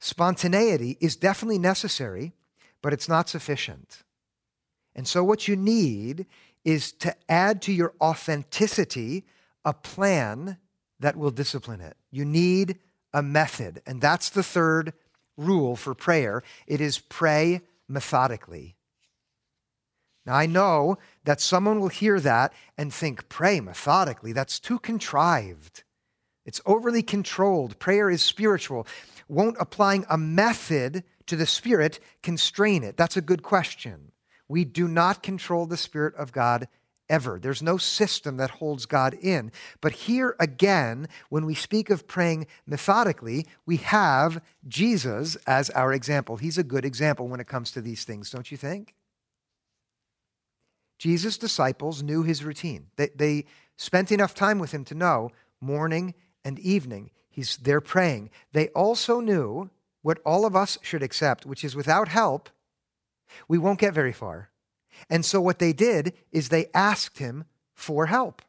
Spontaneity 0.01 0.97
is 1.01 1.15
definitely 1.15 1.59
necessary, 1.59 2.33
but 2.83 2.93
it's 2.93 3.09
not 3.09 3.29
sufficient. 3.29 4.03
And 4.95 5.07
so, 5.07 5.23
what 5.23 5.47
you 5.49 5.57
need 5.57 6.27
is 6.65 6.93
to 6.93 7.15
add 7.29 7.61
to 7.63 7.73
your 7.73 7.95
authenticity 8.01 9.25
a 9.65 9.73
plan 9.73 10.59
that 11.01 11.17
will 11.17 11.31
discipline 11.31 11.81
it. 11.81 11.97
You 12.11 12.25
need 12.25 12.79
a 13.13 13.23
method. 13.23 13.83
And 13.87 14.01
that's 14.01 14.31
the 14.31 14.43
third 14.43 14.93
rule 15.37 15.77
for 15.77 15.95
prayer 15.95 16.43
it 16.67 16.81
is 16.81 16.99
pray 16.99 17.61
methodically. 17.89 18.77
Now, 20.27 20.35
I 20.35 20.47
know 20.47 20.97
that 21.25 21.41
someone 21.41 21.81
will 21.81 21.89
hear 21.89 22.19
that 22.21 22.55
and 22.79 22.93
think, 22.93 23.29
pray 23.29 23.61
methodically. 23.61 24.33
That's 24.33 24.59
too 24.59 24.79
contrived. 24.79 25.83
It's 26.47 26.63
overly 26.65 27.03
controlled. 27.03 27.79
Prayer 27.79 28.09
is 28.09 28.23
spiritual. 28.23 28.87
Won't 29.29 29.57
applying 29.61 30.07
a 30.09 30.17
method 30.17 31.05
to 31.27 31.37
the 31.37 31.47
Spirit 31.47 32.01
constrain 32.23 32.83
it? 32.83 32.97
That's 32.97 33.17
a 33.17 33.23
good 33.23 33.43
question. 33.43 34.13
We 34.49 34.65
do 34.65 34.89
not 34.89 35.23
control 35.23 35.67
the 35.67 35.77
Spirit 35.77 36.15
of 36.17 36.33
God 36.33 36.69
ever. 37.09 37.39
There's 37.39 37.63
no 37.63 37.77
system 37.77 38.37
that 38.39 38.51
holds 38.51 38.87
God 38.87 39.15
in. 39.15 39.53
But 39.81 39.93
here 39.93 40.37
again, 40.41 41.09
when 41.29 41.47
we 41.47 41.55
speak 41.55 41.91
of 41.91 42.07
praying 42.07 42.47
methodically, 42.67 43.47
we 43.67 43.79
have 43.79 44.43
Jesus 44.67 45.37
as 45.47 45.71
our 45.71 45.93
example. 45.93 46.37
He's 46.37 46.59
a 46.59 46.65
good 46.65 46.85
example 46.85 47.29
when 47.29 47.41
it 47.41 47.47
comes 47.47 47.71
to 47.73 47.81
these 47.81 48.05
things, 48.05 48.31
don't 48.31 48.51
you 48.51 48.57
think? 48.57 48.95
Jesus' 50.99 51.37
disciples 51.37 52.03
knew 52.03 52.23
his 52.23 52.45
routine. 52.45 52.87
They, 52.97 53.11
they 53.15 53.45
spent 53.77 54.13
enough 54.13 54.35
time 54.35 54.59
with 54.59 54.73
him 54.73 54.85
to 54.87 54.95
know 54.95 55.31
morning 55.61 56.15
and 56.45 56.59
evening 56.59 57.11
he's 57.35 57.57
there 57.57 57.81
praying. 57.81 58.31
They 58.53 58.69
also 58.69 59.21
knew 59.21 59.71
what 60.03 60.21
all 60.25 60.47
of 60.47 60.55
us 60.55 60.79
should 60.83 61.03
accept, 61.03 61.45
which 61.45 61.65
is 61.65 61.75
without 61.75 62.09
help, 62.09 62.49
we 63.49 63.59
won't 63.59 63.81
get 63.81 63.93
very 63.95 64.13
far. 64.13 64.51
And 65.11 65.25
so 65.25 65.41
what 65.41 65.59
they 65.59 65.73
did 65.73 66.15
is 66.33 66.49
they 66.49 66.67
asked 66.75 67.19
him 67.19 67.45
for 67.75 68.07
help. 68.07 68.43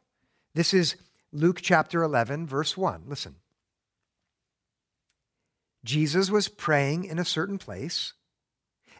This 0.54 0.72
is 0.72 0.96
Luke 1.32 1.60
chapter 1.60 2.02
11, 2.02 2.46
verse 2.46 2.76
1. 2.76 3.04
Listen. 3.06 3.36
Jesus 5.84 6.30
was 6.30 6.48
praying 6.48 7.04
in 7.04 7.18
a 7.18 7.24
certain 7.24 7.58
place, 7.58 8.14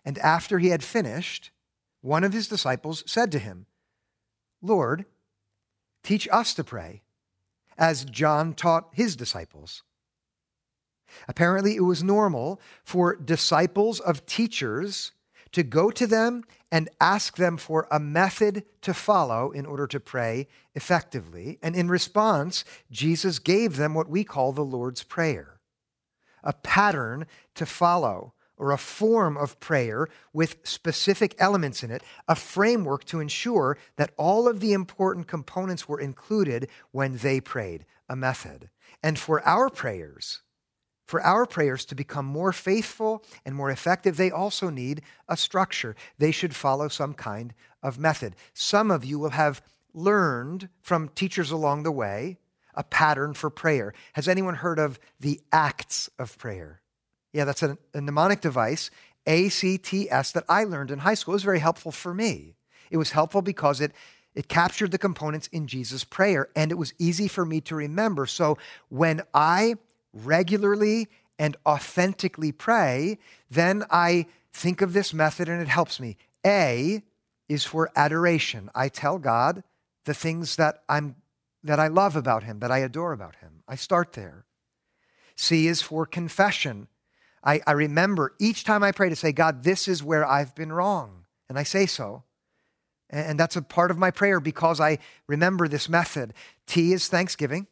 and 0.04 0.18
after 0.18 0.58
he 0.58 0.68
had 0.68 0.84
finished, 0.84 1.50
one 2.00 2.22
of 2.22 2.32
his 2.32 2.46
disciples 2.46 3.02
said 3.06 3.32
to 3.32 3.40
him, 3.40 3.66
Lord, 4.62 5.04
teach 6.04 6.28
us 6.30 6.54
to 6.54 6.62
pray, 6.62 7.02
as 7.76 8.04
John 8.04 8.54
taught 8.54 8.88
his 8.92 9.16
disciples. 9.16 9.82
Apparently, 11.26 11.76
it 11.76 11.80
was 11.80 12.02
normal 12.02 12.60
for 12.84 13.16
disciples 13.16 13.98
of 14.00 14.26
teachers 14.26 15.12
to 15.52 15.62
go 15.62 15.90
to 15.90 16.06
them 16.06 16.44
and 16.70 16.88
ask 17.00 17.36
them 17.36 17.56
for 17.56 17.86
a 17.90 18.00
method 18.00 18.64
to 18.82 18.92
follow 18.92 19.50
in 19.50 19.66
order 19.66 19.86
to 19.86 20.00
pray 20.00 20.48
effectively. 20.74 21.58
And 21.62 21.74
in 21.74 21.88
response, 21.88 22.64
Jesus 22.90 23.38
gave 23.38 23.76
them 23.76 23.94
what 23.94 24.08
we 24.08 24.24
call 24.24 24.52
the 24.52 24.64
Lord's 24.64 25.02
Prayer 25.02 25.52
a 26.42 26.52
pattern 26.52 27.26
to 27.56 27.66
follow 27.66 28.32
or 28.56 28.70
a 28.70 28.78
form 28.78 29.36
of 29.36 29.60
prayer 29.60 30.08
with 30.32 30.56
specific 30.62 31.34
elements 31.38 31.82
in 31.82 31.90
it, 31.90 32.02
a 32.28 32.34
framework 32.34 33.04
to 33.04 33.20
ensure 33.20 33.76
that 33.96 34.12
all 34.16 34.48
of 34.48 34.60
the 34.60 34.72
important 34.72 35.26
components 35.26 35.88
were 35.88 36.00
included 36.00 36.68
when 36.92 37.16
they 37.18 37.40
prayed, 37.40 37.84
a 38.08 38.16
method. 38.16 38.70
And 39.02 39.18
for 39.18 39.46
our 39.46 39.68
prayers, 39.68 40.40
for 41.06 41.22
our 41.22 41.46
prayers 41.46 41.84
to 41.86 41.94
become 41.94 42.26
more 42.26 42.52
faithful 42.52 43.22
and 43.44 43.54
more 43.54 43.70
effective, 43.70 44.16
they 44.16 44.30
also 44.30 44.68
need 44.68 45.02
a 45.28 45.36
structure. 45.36 45.96
They 46.18 46.32
should 46.32 46.54
follow 46.54 46.88
some 46.88 47.14
kind 47.14 47.54
of 47.82 47.98
method. 47.98 48.36
Some 48.52 48.90
of 48.90 49.04
you 49.04 49.18
will 49.18 49.30
have 49.30 49.62
learned 49.94 50.68
from 50.82 51.08
teachers 51.08 51.50
along 51.50 51.84
the 51.84 51.92
way 51.92 52.38
a 52.74 52.84
pattern 52.84 53.32
for 53.32 53.48
prayer. 53.48 53.94
Has 54.12 54.28
anyone 54.28 54.56
heard 54.56 54.78
of 54.78 54.98
the 55.18 55.40
acts 55.52 56.10
of 56.18 56.36
prayer? 56.36 56.82
Yeah, 57.32 57.44
that's 57.46 57.62
a, 57.62 57.78
a 57.94 58.00
mnemonic 58.00 58.40
device, 58.40 58.90
A 59.26 59.48
C 59.48 59.78
T 59.78 60.10
S, 60.10 60.32
that 60.32 60.44
I 60.48 60.64
learned 60.64 60.90
in 60.90 60.98
high 60.98 61.14
school. 61.14 61.32
It 61.32 61.36
was 61.36 61.44
very 61.44 61.60
helpful 61.60 61.92
for 61.92 62.12
me. 62.12 62.56
It 62.90 62.98
was 62.98 63.12
helpful 63.12 63.42
because 63.42 63.80
it 63.80 63.92
it 64.34 64.48
captured 64.48 64.90
the 64.90 64.98
components 64.98 65.46
in 65.52 65.66
Jesus' 65.66 66.04
prayer 66.04 66.50
and 66.54 66.70
it 66.70 66.74
was 66.74 66.92
easy 66.98 67.26
for 67.28 67.46
me 67.46 67.62
to 67.62 67.74
remember. 67.74 68.26
So 68.26 68.58
when 68.90 69.22
I 69.32 69.76
regularly 70.24 71.08
and 71.38 71.56
authentically 71.66 72.52
pray, 72.52 73.18
then 73.50 73.84
I 73.90 74.26
think 74.52 74.80
of 74.80 74.92
this 74.92 75.12
method 75.12 75.48
and 75.48 75.60
it 75.60 75.68
helps 75.68 76.00
me. 76.00 76.16
A 76.46 77.02
is 77.48 77.64
for 77.64 77.90
adoration. 77.94 78.70
I 78.74 78.88
tell 78.88 79.18
God 79.18 79.62
the 80.04 80.14
things 80.14 80.56
that 80.56 80.82
I'm 80.88 81.16
that 81.62 81.80
I 81.80 81.88
love 81.88 82.14
about 82.14 82.44
him, 82.44 82.60
that 82.60 82.70
I 82.70 82.78
adore 82.78 83.12
about 83.12 83.36
him. 83.36 83.62
I 83.66 83.74
start 83.74 84.12
there. 84.12 84.44
C 85.34 85.66
is 85.66 85.82
for 85.82 86.06
confession. 86.06 86.86
I, 87.42 87.60
I 87.66 87.72
remember 87.72 88.34
each 88.38 88.64
time 88.64 88.82
I 88.82 88.92
pray 88.92 89.08
to 89.08 89.16
say, 89.16 89.32
God, 89.32 89.64
this 89.64 89.88
is 89.88 90.02
where 90.02 90.24
I've 90.24 90.54
been 90.54 90.72
wrong. 90.72 91.26
And 91.48 91.58
I 91.58 91.64
say 91.64 91.86
so. 91.86 92.22
And 93.10 93.38
that's 93.38 93.56
a 93.56 93.62
part 93.62 93.90
of 93.90 93.98
my 93.98 94.10
prayer 94.10 94.40
because 94.40 94.80
I 94.80 94.98
remember 95.26 95.68
this 95.68 95.88
method. 95.88 96.34
T 96.66 96.92
is 96.92 97.08
thanksgiving. 97.08 97.66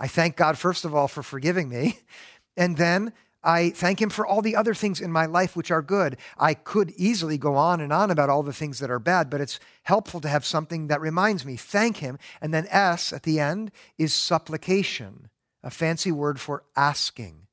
I 0.00 0.08
thank 0.08 0.34
God, 0.34 0.56
first 0.56 0.86
of 0.86 0.94
all, 0.94 1.06
for 1.06 1.22
forgiving 1.22 1.68
me. 1.68 1.98
And 2.56 2.76
then 2.76 3.12
I 3.42 3.70
thank 3.70 4.02
Him 4.02 4.10
for 4.10 4.26
all 4.26 4.42
the 4.42 4.56
other 4.56 4.74
things 4.74 5.00
in 5.00 5.12
my 5.12 5.24
life 5.24 5.54
which 5.54 5.70
are 5.70 5.80
good. 5.80 6.16
I 6.36 6.52
could 6.52 6.90
easily 6.96 7.38
go 7.38 7.54
on 7.54 7.80
and 7.80 7.92
on 7.92 8.10
about 8.10 8.28
all 8.28 8.42
the 8.42 8.52
things 8.52 8.80
that 8.80 8.90
are 8.90 8.98
bad, 8.98 9.30
but 9.30 9.40
it's 9.40 9.60
helpful 9.84 10.20
to 10.20 10.28
have 10.28 10.44
something 10.44 10.88
that 10.88 11.00
reminds 11.00 11.46
me. 11.46 11.56
Thank 11.56 11.98
Him. 11.98 12.18
And 12.40 12.52
then 12.52 12.66
S 12.68 13.12
at 13.12 13.22
the 13.22 13.38
end 13.38 13.70
is 13.96 14.12
supplication, 14.12 15.30
a 15.62 15.70
fancy 15.70 16.10
word 16.10 16.40
for 16.40 16.64
asking. 16.76 17.46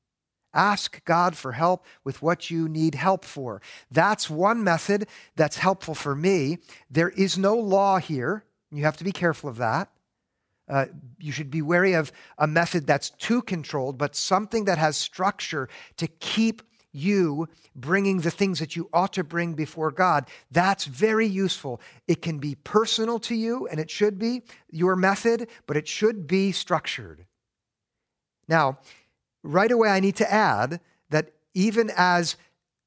Ask 0.52 1.02
God 1.04 1.36
for 1.36 1.52
help 1.52 1.86
with 2.04 2.20
what 2.20 2.50
you 2.50 2.68
need 2.68 2.96
help 2.96 3.24
for. 3.24 3.62
That's 3.90 4.28
one 4.28 4.64
method 4.64 5.06
that's 5.36 5.58
helpful 5.58 5.94
for 5.94 6.14
me. 6.14 6.58
There 6.90 7.10
is 7.10 7.38
no 7.38 7.56
law 7.56 7.98
here. 7.98 8.44
You 8.70 8.82
have 8.84 8.96
to 8.96 9.04
be 9.04 9.12
careful 9.12 9.48
of 9.48 9.56
that. 9.58 9.90
Uh, 10.68 10.86
you 11.18 11.32
should 11.32 11.50
be 11.50 11.62
wary 11.62 11.94
of 11.94 12.12
a 12.36 12.46
method 12.46 12.86
that's 12.86 13.10
too 13.10 13.42
controlled, 13.42 13.96
but 13.98 14.14
something 14.14 14.64
that 14.66 14.78
has 14.78 14.96
structure 14.96 15.68
to 15.96 16.06
keep 16.06 16.62
you 16.92 17.48
bringing 17.74 18.20
the 18.20 18.30
things 18.30 18.58
that 18.58 18.74
you 18.74 18.88
ought 18.92 19.12
to 19.12 19.24
bring 19.24 19.54
before 19.54 19.90
God. 19.90 20.28
That's 20.50 20.84
very 20.84 21.26
useful. 21.26 21.80
It 22.06 22.22
can 22.22 22.38
be 22.38 22.54
personal 22.54 23.18
to 23.20 23.34
you, 23.34 23.66
and 23.68 23.78
it 23.78 23.90
should 23.90 24.18
be 24.18 24.42
your 24.70 24.96
method, 24.96 25.48
but 25.66 25.76
it 25.76 25.86
should 25.86 26.26
be 26.26 26.52
structured. 26.52 27.26
Now, 28.48 28.78
right 29.42 29.70
away, 29.70 29.90
I 29.90 30.00
need 30.00 30.16
to 30.16 30.32
add 30.32 30.80
that 31.10 31.32
even 31.54 31.90
as 31.96 32.36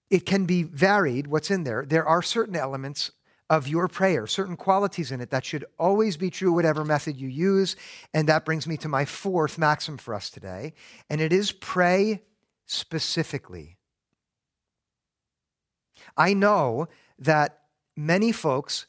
it 0.09 0.25
can 0.25 0.45
be 0.45 0.63
varied, 0.63 1.27
what's 1.27 1.51
in 1.51 1.63
there, 1.63 1.85
there 1.85 2.05
are 2.05 2.21
certain 2.21 2.55
elements 2.55 3.11
of 3.51 3.67
your 3.67 3.89
prayer, 3.89 4.25
certain 4.27 4.55
qualities 4.55 5.11
in 5.11 5.19
it 5.19 5.29
that 5.29 5.43
should 5.43 5.65
always 5.77 6.15
be 6.15 6.29
true, 6.29 6.53
whatever 6.53 6.85
method 6.85 7.17
you 7.17 7.27
use. 7.27 7.75
And 8.13 8.29
that 8.29 8.45
brings 8.45 8.65
me 8.65 8.77
to 8.77 8.87
my 8.87 9.03
fourth 9.03 9.57
maxim 9.57 9.97
for 9.97 10.13
us 10.13 10.29
today, 10.29 10.73
and 11.09 11.19
it 11.19 11.33
is 11.33 11.51
pray 11.51 12.21
specifically. 12.65 13.75
I 16.15 16.33
know 16.33 16.87
that 17.19 17.63
many 17.97 18.31
folks 18.31 18.85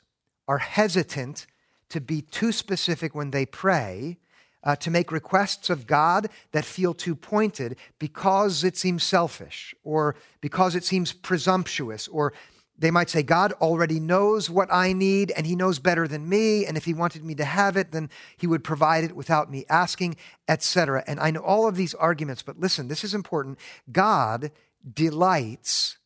are 0.47 0.59
hesitant 0.59 1.49
to 1.89 2.01
be 2.01 2.23
too 2.23 2.53
specific 2.53 3.17
when 3.17 3.33
they 3.33 3.45
pray, 3.45 4.19
uh, 4.63 4.77
to 4.77 4.93
make 4.93 5.11
requests 5.11 5.71
of 5.71 5.89
God 5.89 6.29
that 6.53 6.65
feel 6.65 6.95
too 6.95 7.17
pointed 7.17 7.77
because 7.99 8.63
it 8.63 8.77
seems 8.77 9.03
selfish 9.03 9.75
or 9.83 10.15
because 10.41 10.77
it 10.77 10.85
seems 10.85 11.13
presumptuous 11.13 12.07
or 12.07 12.33
they 12.79 12.91
might 12.91 13.11
say, 13.11 13.23
God 13.23 13.53
already 13.55 14.01
knows 14.01 14.51
what 14.51 14.69
I 14.73 14.93
need 14.93 15.31
and 15.37 15.47
he 15.47 15.55
knows 15.55 15.79
better 15.79 16.09
than 16.09 16.29
me. 16.29 16.67
And 16.67 16.77
if 16.77 16.85
he 16.85 16.95
wanted 16.95 17.25
me 17.25 17.35
to 17.37 17.45
have 17.45 17.77
it, 17.77 17.93
then 17.93 18.11
he 18.37 18.47
would 18.47 18.65
provide 18.65 19.05
it 19.05 19.15
without 19.15 19.51
me 19.51 19.65
asking, 19.69 20.17
etc. 20.49 21.05
And 21.07 21.21
I 21.21 21.31
know 21.31 21.43
all 21.43 21.69
of 21.69 21.77
these 21.77 21.95
arguments, 21.95 22.43
but 22.43 22.59
listen, 22.59 22.89
this 22.89 23.05
is 23.05 23.15
important. 23.15 23.59
God 23.91 24.51
delights 24.93 25.99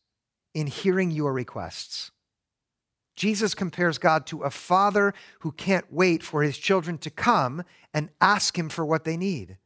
in 0.53 0.67
hearing 0.67 1.11
your 1.11 1.33
requests. 1.33 2.11
Jesus 3.15 3.55
compares 3.55 3.97
God 3.97 4.27
to 4.27 4.43
a 4.43 4.51
father 4.51 5.13
who 5.39 5.51
can't 5.51 5.91
wait 5.91 6.21
for 6.21 6.43
his 6.43 6.57
children 6.57 6.99
to 6.99 7.09
come 7.09 7.63
and 7.93 8.09
ask 8.21 8.57
him 8.57 8.69
for 8.69 8.85
what 8.85 9.03
they 9.03 9.17
need. 9.17 9.57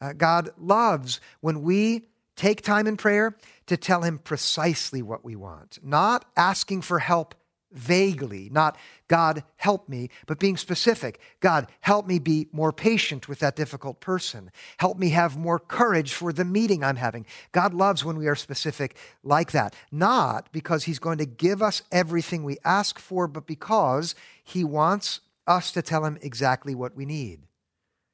Uh, 0.00 0.12
God 0.12 0.50
loves 0.56 1.20
when 1.40 1.62
we 1.62 2.06
take 2.36 2.62
time 2.62 2.86
in 2.86 2.96
prayer 2.96 3.36
to 3.66 3.76
tell 3.76 4.02
Him 4.02 4.18
precisely 4.18 5.02
what 5.02 5.24
we 5.24 5.36
want, 5.36 5.78
not 5.82 6.24
asking 6.36 6.82
for 6.82 6.98
help 6.98 7.34
vaguely, 7.72 8.48
not 8.50 8.76
God, 9.08 9.44
help 9.56 9.88
me, 9.88 10.08
but 10.26 10.38
being 10.38 10.56
specific. 10.56 11.20
God, 11.40 11.68
help 11.80 12.06
me 12.06 12.18
be 12.18 12.48
more 12.52 12.72
patient 12.72 13.28
with 13.28 13.40
that 13.40 13.56
difficult 13.56 14.00
person. 14.00 14.50
Help 14.78 14.98
me 14.98 15.10
have 15.10 15.36
more 15.36 15.58
courage 15.58 16.12
for 16.12 16.32
the 16.32 16.44
meeting 16.44 16.82
I'm 16.82 16.96
having. 16.96 17.26
God 17.52 17.74
loves 17.74 18.04
when 18.04 18.16
we 18.16 18.26
are 18.26 18.34
specific 18.34 18.96
like 19.22 19.52
that, 19.52 19.74
not 19.90 20.50
because 20.52 20.84
He's 20.84 20.98
going 20.98 21.18
to 21.18 21.26
give 21.26 21.62
us 21.62 21.82
everything 21.90 22.44
we 22.44 22.58
ask 22.64 22.98
for, 22.98 23.26
but 23.26 23.46
because 23.46 24.14
He 24.44 24.64
wants 24.64 25.20
us 25.46 25.72
to 25.72 25.82
tell 25.82 26.04
Him 26.04 26.18
exactly 26.22 26.74
what 26.74 26.96
we 26.96 27.04
need. 27.04 27.40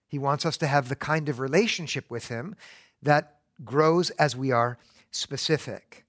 He 0.08 0.18
wants 0.18 0.46
us 0.46 0.56
to 0.58 0.66
have 0.66 0.88
the 0.88 0.96
kind 0.96 1.28
of 1.28 1.38
relationship 1.38 2.10
with 2.10 2.28
Him 2.28 2.56
that 3.02 3.37
grows 3.64 4.10
as 4.10 4.36
we 4.36 4.52
are 4.52 4.78
specific. 5.10 6.04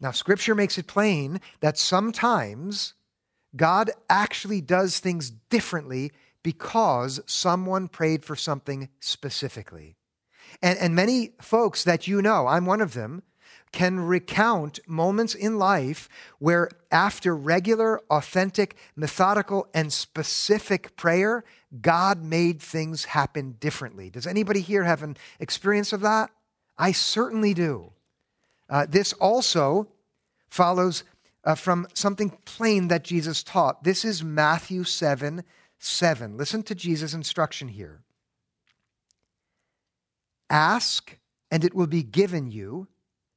Now, 0.00 0.10
Scripture 0.10 0.54
makes 0.54 0.76
it 0.78 0.86
plain 0.86 1.40
that 1.60 1.78
sometimes 1.78 2.94
God 3.56 3.90
actually 4.10 4.60
does 4.60 4.98
things 4.98 5.30
differently 5.30 6.12
because 6.42 7.20
someone 7.26 7.88
prayed 7.88 8.24
for 8.24 8.36
something 8.36 8.88
specifically. 9.00 9.96
And, 10.62 10.78
and 10.78 10.94
many 10.94 11.32
folks 11.40 11.84
that 11.84 12.06
you 12.06 12.20
know, 12.20 12.46
I'm 12.46 12.66
one 12.66 12.80
of 12.80 12.94
them, 12.94 13.22
can 13.72 13.98
recount 13.98 14.78
moments 14.86 15.34
in 15.34 15.58
life 15.58 16.08
where, 16.38 16.68
after 16.92 17.34
regular, 17.34 18.00
authentic, 18.08 18.76
methodical, 18.94 19.66
and 19.74 19.92
specific 19.92 20.96
prayer, 20.96 21.42
God 21.80 22.22
made 22.22 22.62
things 22.62 23.06
happen 23.06 23.56
differently. 23.58 24.10
Does 24.10 24.28
anybody 24.28 24.60
here 24.60 24.84
have 24.84 25.02
an 25.02 25.16
experience 25.40 25.92
of 25.92 26.02
that? 26.02 26.30
I 26.76 26.92
certainly 26.92 27.54
do. 27.54 27.92
Uh, 28.68 28.86
this 28.88 29.12
also 29.14 29.88
follows 30.48 31.04
uh, 31.44 31.54
from 31.54 31.86
something 31.94 32.30
plain 32.44 32.88
that 32.88 33.04
Jesus 33.04 33.42
taught. 33.42 33.84
This 33.84 34.04
is 34.04 34.24
Matthew 34.24 34.84
7 34.84 35.44
7. 35.78 36.36
Listen 36.38 36.62
to 36.62 36.74
Jesus' 36.74 37.12
instruction 37.12 37.68
here. 37.68 38.00
Ask, 40.48 41.18
and 41.50 41.62
it 41.62 41.74
will 41.74 41.86
be 41.86 42.02
given 42.02 42.50
you. 42.50 42.88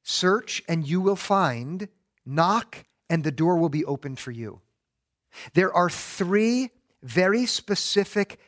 Search, 0.02 0.62
and 0.66 0.86
you 0.86 1.00
will 1.00 1.16
find. 1.16 1.88
Knock, 2.24 2.86
and 3.10 3.22
the 3.22 3.30
door 3.30 3.58
will 3.58 3.68
be 3.68 3.84
opened 3.84 4.18
for 4.18 4.30
you. 4.30 4.60
There 5.52 5.72
are 5.72 5.90
three 5.90 6.70
very 7.02 7.44
specific 7.44 8.40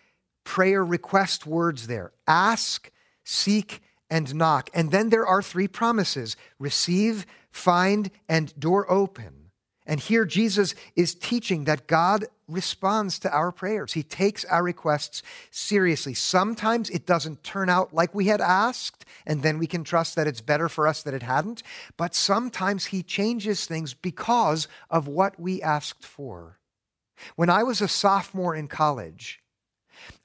prayer 0.45 0.85
request 0.85 1.47
words 1.47 1.87
there 1.87 2.13
ask, 2.27 2.91
seek, 3.25 3.83
and 4.11 4.35
knock. 4.35 4.71
And 4.75 4.91
then 4.91 5.11
there 5.11 5.27
are 5.27 5.43
three 5.43 5.69
promises 5.69 6.37
receive, 6.59 7.27
find, 7.51 8.11
and 8.29 8.59
door 8.59 8.91
open. 8.91 9.41
And 9.87 9.99
here 9.99 10.25
Jesus 10.25 10.75
is 10.95 11.15
teaching 11.15 11.65
that 11.65 11.87
God 11.87 12.27
responds 12.47 13.19
to 13.21 13.33
our 13.33 13.51
prayers. 13.51 13.93
He 13.93 14.03
takes 14.03 14.45
our 14.45 14.63
requests 14.63 15.23
seriously. 15.51 16.15
Sometimes 16.15 16.91
it 16.91 17.07
doesn't 17.07 17.43
turn 17.43 17.69
out 17.69 17.93
like 17.95 18.15
we 18.15 18.27
had 18.27 18.41
asked, 18.41 19.05
and 19.27 19.43
then 19.43 19.59
we 19.59 19.67
can 19.67 19.83
trust 19.83 20.17
that 20.17 20.27
it's 20.27 20.41
better 20.41 20.69
for 20.69 20.87
us 20.87 21.03
that 21.03 21.15
it 21.15 21.23
hadn't. 21.23 21.63
But 21.97 22.15
sometimes 22.15 22.87
He 22.87 23.03
changes 23.03 23.67
things 23.67 23.95
because 23.95 24.69
of 24.91 25.09
what 25.09 25.41
we 25.41 25.63
asked 25.63 26.05
for. 26.05 26.59
When 27.37 27.51
I 27.51 27.63
was 27.63 27.81
a 27.81 27.89
sophomore 27.89 28.55
in 28.55 28.69
college, 28.69 29.41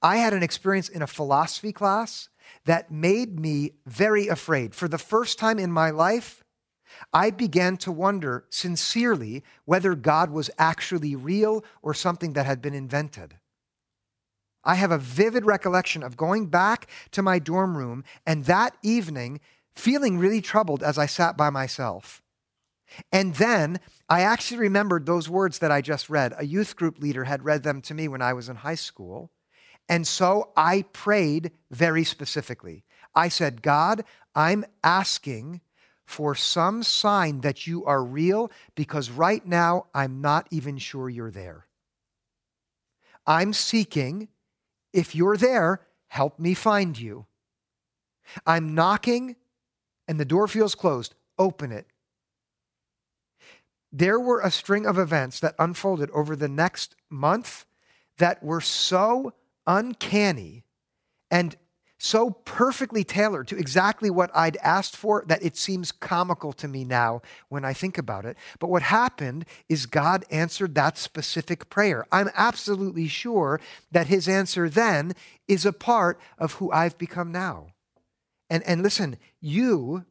I 0.02 0.18
had 0.18 0.34
an 0.34 0.44
experience 0.44 0.90
in 0.90 1.02
a 1.02 1.08
philosophy 1.08 1.72
class 1.72 2.30
that 2.66 2.92
made 2.92 3.40
me 3.40 3.72
very 3.86 4.28
afraid. 4.28 4.76
For 4.76 4.88
the 4.88 4.98
first 4.98 5.40
time 5.40 5.60
in 5.60 5.72
my 5.72 5.90
life, 5.90 6.44
I 7.14 7.30
began 7.30 7.78
to 7.78 7.92
wonder 7.92 8.46
sincerely 8.50 9.44
whether 9.66 9.96
God 9.96 10.32
was 10.32 10.50
actually 10.58 11.16
real 11.16 11.64
or 11.82 11.94
something 11.94 12.34
that 12.34 12.46
had 12.46 12.62
been 12.62 12.74
invented. 12.74 13.38
I 14.64 14.76
have 14.76 14.92
a 14.92 14.98
vivid 14.98 15.46
recollection 15.46 16.02
of 16.04 16.18
going 16.18 16.48
back 16.48 16.90
to 17.12 17.22
my 17.22 17.38
dorm 17.40 17.78
room 17.78 18.04
and 18.26 18.46
that 18.46 18.76
evening 18.82 19.40
feeling 19.76 20.18
really 20.18 20.42
troubled 20.42 20.82
as 20.82 20.98
I 20.98 21.06
sat 21.06 21.38
by 21.38 21.50
myself. 21.50 22.24
And 23.12 23.36
then 23.36 23.80
I 24.10 24.22
actually 24.22 24.60
remembered 24.60 25.06
those 25.06 25.30
words 25.30 25.60
that 25.60 25.72
I 25.72 25.82
just 25.82 26.10
read. 26.10 26.34
A 26.38 26.46
youth 26.46 26.76
group 26.76 27.00
leader 27.00 27.26
had 27.26 27.44
read 27.44 27.64
them 27.64 27.82
to 27.82 27.94
me 27.94 28.08
when 28.08 28.22
I 28.22 28.34
was 28.34 28.48
in 28.50 28.58
high 28.58 28.76
school. 28.76 29.32
And 29.88 30.08
so 30.08 30.52
I 30.58 30.84
prayed 30.94 31.52
very 31.72 32.04
specifically. 32.04 32.84
I 33.14 33.30
said, 33.30 33.62
God, 33.62 34.04
I'm 34.34 34.66
asking 34.84 35.62
for 36.06 36.36
some 36.36 36.84
sign 36.84 37.42
that 37.42 37.66
you 37.66 37.86
are 37.86 38.04
real 38.04 38.52
because 38.76 39.10
right 39.10 39.46
now 39.46 39.88
I'm 39.94 40.22
not 40.22 40.48
even 40.52 40.78
sure 40.78 41.10
you're 41.10 41.32
there. 41.32 41.66
I'm 43.26 43.54
seeking, 43.54 44.28
if 44.94 45.16
you're 45.16 45.38
there, 45.38 45.82
help 46.08 46.40
me 46.40 46.54
find 46.54 46.98
you. 46.98 47.26
I'm 48.46 48.76
knocking 48.76 49.36
and 50.08 50.20
the 50.20 50.26
door 50.26 50.48
feels 50.48 50.76
closed. 50.76 51.16
Open 51.40 51.72
it. 51.72 51.88
There 53.92 54.20
were 54.20 54.42
a 54.42 54.52
string 54.52 54.86
of 54.86 54.98
events 54.98 55.40
that 55.40 55.56
unfolded 55.58 56.12
over 56.12 56.36
the 56.36 56.50
next 56.50 56.96
month 57.10 57.66
that 58.18 58.44
were 58.44 58.62
so 58.62 59.34
uncanny 59.68 60.64
and 61.32 61.56
so 61.98 62.30
perfectly 62.30 63.04
tailored 63.04 63.48
to 63.48 63.58
exactly 63.58 64.10
what 64.10 64.30
I'd 64.36 64.58
asked 64.58 64.96
for 64.96 65.24
that 65.28 65.44
it 65.44 65.56
seems 65.56 65.92
comical 65.92 66.52
to 66.54 66.68
me 66.68 66.84
now 66.84 67.22
when 67.50 67.64
I 67.64 67.74
think 67.74 67.98
about 67.98 68.26
it. 68.26 68.38
But 68.60 68.70
what 68.70 68.84
happened 68.84 69.46
is 69.70 69.86
God 69.86 70.26
answered 70.30 70.76
that 70.76 70.98
specific 70.98 71.70
prayer. 71.70 72.06
I'm 72.12 72.30
absolutely 72.36 73.08
sure 73.08 73.62
that 73.92 74.08
his 74.08 74.28
answer 74.28 74.70
then 74.70 75.14
is 75.48 75.66
a 75.66 75.74
part 75.74 76.20
of 76.38 76.54
who 76.54 76.72
I've 76.72 76.98
become 76.98 77.32
now. 77.32 77.68
And, 78.50 78.62
and 78.64 78.84
listen, 78.84 79.18
you 79.40 80.06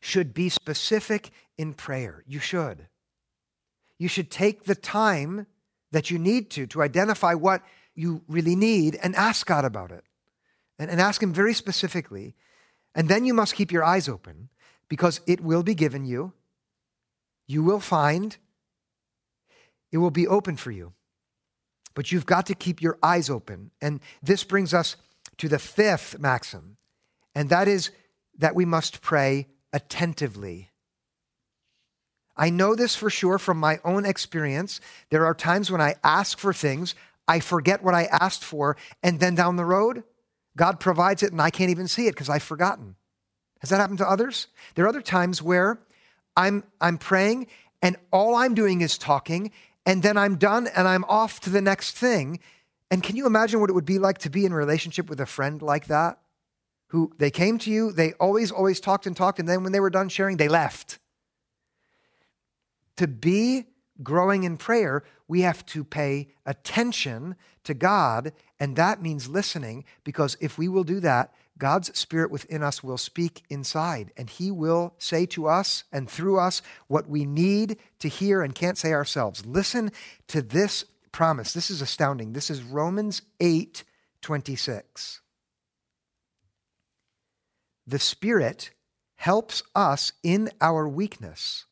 should 0.00 0.32
be 0.32 0.48
specific 0.48 1.30
in 1.58 1.74
prayer. 1.74 2.24
You 2.26 2.40
should. 2.40 2.86
You 3.98 4.08
should 4.08 4.30
take 4.30 4.64
the 4.64 4.74
time 4.74 5.46
that 5.92 6.10
you 6.10 6.18
need 6.18 6.50
to 6.50 6.66
to 6.66 6.82
identify 6.82 7.34
what 7.34 7.62
you 7.96 8.22
really 8.28 8.54
need 8.54 8.96
and 9.02 9.16
ask 9.16 9.46
God 9.46 9.64
about 9.64 9.90
it 9.90 10.04
and, 10.78 10.90
and 10.90 11.00
ask 11.00 11.22
Him 11.22 11.32
very 11.32 11.54
specifically. 11.54 12.34
And 12.94 13.08
then 13.08 13.24
you 13.24 13.34
must 13.34 13.54
keep 13.54 13.72
your 13.72 13.84
eyes 13.84 14.08
open 14.08 14.48
because 14.88 15.20
it 15.26 15.40
will 15.40 15.62
be 15.62 15.74
given 15.74 16.04
you. 16.04 16.32
You 17.46 17.62
will 17.62 17.80
find. 17.80 18.36
It 19.90 19.98
will 19.98 20.10
be 20.10 20.26
open 20.26 20.56
for 20.56 20.70
you. 20.70 20.92
But 21.94 22.12
you've 22.12 22.26
got 22.26 22.46
to 22.46 22.54
keep 22.54 22.82
your 22.82 22.98
eyes 23.02 23.30
open. 23.30 23.70
And 23.80 24.00
this 24.22 24.44
brings 24.44 24.74
us 24.74 24.96
to 25.38 25.48
the 25.48 25.58
fifth 25.58 26.18
maxim, 26.18 26.76
and 27.34 27.48
that 27.50 27.68
is 27.68 27.90
that 28.38 28.54
we 28.54 28.64
must 28.64 29.02
pray 29.02 29.48
attentively. 29.72 30.70
I 32.36 32.50
know 32.50 32.74
this 32.74 32.94
for 32.94 33.08
sure 33.08 33.38
from 33.38 33.58
my 33.58 33.78
own 33.84 34.04
experience. 34.04 34.80
There 35.10 35.24
are 35.24 35.34
times 35.34 35.70
when 35.70 35.80
I 35.80 35.94
ask 36.04 36.38
for 36.38 36.52
things, 36.52 36.94
I 37.28 37.40
forget 37.40 37.82
what 37.82 37.94
I 37.94 38.04
asked 38.04 38.44
for, 38.44 38.76
and 39.02 39.20
then 39.20 39.34
down 39.34 39.56
the 39.56 39.64
road, 39.64 40.04
God 40.56 40.80
provides 40.80 41.22
it 41.22 41.32
and 41.32 41.40
I 41.40 41.50
can't 41.50 41.70
even 41.70 41.88
see 41.88 42.06
it 42.06 42.12
because 42.12 42.28
I've 42.28 42.42
forgotten. 42.42 42.96
Has 43.60 43.70
that 43.70 43.80
happened 43.80 43.98
to 43.98 44.08
others? 44.08 44.48
There 44.74 44.84
are 44.84 44.88
other 44.88 45.02
times 45.02 45.42
where 45.42 45.78
I'm, 46.36 46.64
I'm 46.80 46.98
praying 46.98 47.48
and 47.82 47.96
all 48.10 48.34
I'm 48.34 48.54
doing 48.54 48.80
is 48.80 48.98
talking, 48.98 49.50
and 49.84 50.02
then 50.02 50.16
I'm 50.16 50.36
done 50.36 50.66
and 50.66 50.88
I'm 50.88 51.04
off 51.04 51.40
to 51.40 51.50
the 51.50 51.60
next 51.60 51.96
thing. 51.96 52.40
And 52.90 53.02
can 53.02 53.16
you 53.16 53.26
imagine 53.26 53.60
what 53.60 53.70
it 53.70 53.74
would 53.74 53.84
be 53.84 53.98
like 53.98 54.18
to 54.18 54.30
be 54.30 54.44
in 54.44 54.54
relationship 54.54 55.08
with 55.08 55.20
a 55.20 55.26
friend 55.26 55.60
like 55.60 55.86
that? 55.86 56.18
Who 56.88 57.12
they 57.18 57.30
came 57.30 57.58
to 57.58 57.70
you, 57.70 57.92
they 57.92 58.12
always, 58.14 58.50
always 58.50 58.80
talked 58.80 59.06
and 59.06 59.16
talked, 59.16 59.38
and 59.38 59.48
then 59.48 59.62
when 59.62 59.72
they 59.72 59.80
were 59.80 59.90
done 59.90 60.08
sharing, 60.08 60.36
they 60.36 60.48
left. 60.48 60.98
To 62.96 63.06
be 63.06 63.66
growing 64.02 64.44
in 64.44 64.56
prayer, 64.56 65.02
we 65.28 65.42
have 65.42 65.64
to 65.66 65.84
pay 65.84 66.28
attention 66.44 67.36
to 67.64 67.74
God, 67.74 68.32
and 68.60 68.76
that 68.76 69.02
means 69.02 69.28
listening, 69.28 69.84
because 70.04 70.36
if 70.40 70.58
we 70.58 70.68
will 70.68 70.84
do 70.84 71.00
that, 71.00 71.32
God's 71.58 71.96
Spirit 71.98 72.30
within 72.30 72.62
us 72.62 72.84
will 72.84 72.98
speak 72.98 73.42
inside, 73.48 74.12
and 74.16 74.28
He 74.28 74.50
will 74.50 74.94
say 74.98 75.26
to 75.26 75.46
us 75.46 75.84
and 75.90 76.08
through 76.08 76.38
us 76.38 76.60
what 76.86 77.08
we 77.08 77.24
need 77.24 77.78
to 78.00 78.08
hear 78.08 78.42
and 78.42 78.54
can't 78.54 78.78
say 78.78 78.92
ourselves. 78.92 79.46
Listen 79.46 79.90
to 80.28 80.42
this 80.42 80.84
promise. 81.12 81.52
This 81.52 81.70
is 81.70 81.80
astounding. 81.80 82.32
This 82.34 82.50
is 82.50 82.62
Romans 82.62 83.22
8 83.40 83.84
26. 84.20 85.20
The 87.86 87.98
Spirit 87.98 88.70
helps 89.14 89.62
us 89.74 90.12
in 90.22 90.50
our 90.60 90.88
weakness. 90.88 91.64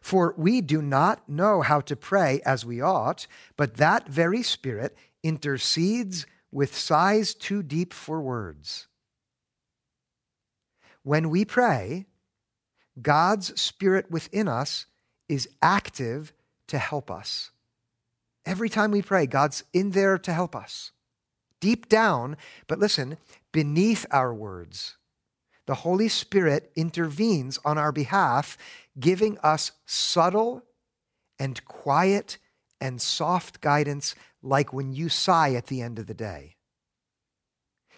For 0.00 0.34
we 0.36 0.60
do 0.60 0.80
not 0.80 1.28
know 1.28 1.62
how 1.62 1.80
to 1.82 1.96
pray 1.96 2.40
as 2.44 2.64
we 2.64 2.80
ought, 2.80 3.26
but 3.56 3.76
that 3.76 4.08
very 4.08 4.42
Spirit 4.42 4.96
intercedes 5.22 6.26
with 6.50 6.76
sighs 6.76 7.34
too 7.34 7.62
deep 7.62 7.92
for 7.92 8.20
words. 8.20 8.86
When 11.02 11.30
we 11.30 11.44
pray, 11.44 12.06
God's 13.00 13.60
Spirit 13.60 14.10
within 14.10 14.48
us 14.48 14.86
is 15.28 15.48
active 15.60 16.32
to 16.68 16.78
help 16.78 17.10
us. 17.10 17.50
Every 18.44 18.68
time 18.68 18.90
we 18.90 19.02
pray, 19.02 19.26
God's 19.26 19.64
in 19.72 19.90
there 19.90 20.18
to 20.18 20.32
help 20.32 20.54
us. 20.54 20.92
Deep 21.60 21.88
down, 21.88 22.36
but 22.66 22.78
listen, 22.78 23.18
beneath 23.52 24.04
our 24.10 24.34
words, 24.34 24.96
the 25.72 25.76
Holy 25.76 26.08
Spirit 26.08 26.70
intervenes 26.76 27.58
on 27.64 27.78
our 27.78 27.92
behalf 27.92 28.58
giving 29.00 29.38
us 29.38 29.72
subtle 29.86 30.62
and 31.38 31.64
quiet 31.64 32.36
and 32.78 33.00
soft 33.00 33.62
guidance, 33.62 34.14
like 34.42 34.74
when 34.74 34.92
you 34.92 35.08
sigh 35.08 35.54
at 35.54 35.68
the 35.68 35.80
end 35.80 35.98
of 35.98 36.06
the 36.06 36.12
day. 36.12 36.56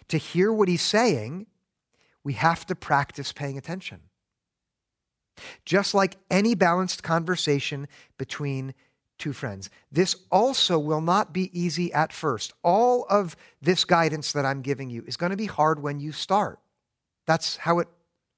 To 0.07 0.19
hear 0.19 0.53
what 0.53 0.69
he's 0.69 0.83
saying, 0.83 1.49
we 2.23 2.35
have 2.35 2.65
to 2.67 2.77
practice 2.77 3.33
paying 3.33 3.59
attention. 3.59 4.03
Just 5.65 5.95
like 5.95 6.17
any 6.31 6.55
balanced 6.55 7.03
conversation 7.03 7.89
between 8.19 8.73
two 9.19 9.33
friends. 9.33 9.69
This 9.91 10.15
also 10.31 10.79
will 10.79 11.01
not 11.01 11.33
be 11.33 11.51
easy 11.53 11.93
at 11.93 12.13
first. 12.13 12.53
All 12.63 13.05
of 13.11 13.35
this 13.61 13.85
guidance 13.85 14.31
that 14.31 14.47
I'm 14.47 14.63
giving 14.63 14.91
you 14.91 15.03
is 15.09 15.17
going 15.17 15.31
to 15.31 15.37
be 15.37 15.47
hard 15.47 15.83
when 15.83 15.99
you 15.99 16.13
start. 16.13 16.61
That's 17.27 17.57
how 17.57 17.79
it 17.79 17.89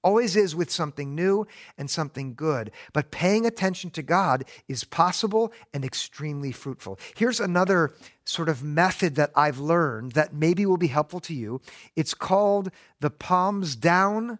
always 0.02 0.36
is 0.36 0.54
with 0.54 0.70
something 0.70 1.16
new 1.16 1.46
and 1.76 1.90
something 1.90 2.34
good. 2.34 2.70
But 2.92 3.10
paying 3.10 3.44
attention 3.44 3.90
to 3.90 4.02
God 4.02 4.44
is 4.68 4.84
possible 4.84 5.52
and 5.74 5.84
extremely 5.84 6.52
fruitful. 6.52 6.98
Here's 7.16 7.40
another 7.40 7.92
sort 8.24 8.48
of 8.48 8.62
method 8.62 9.16
that 9.16 9.32
I've 9.34 9.58
learned 9.58 10.12
that 10.12 10.32
maybe 10.32 10.64
will 10.64 10.76
be 10.76 10.86
helpful 10.86 11.20
to 11.20 11.34
you. 11.34 11.60
It's 11.96 12.14
called 12.14 12.70
the 13.00 13.10
palms 13.10 13.74
down, 13.74 14.38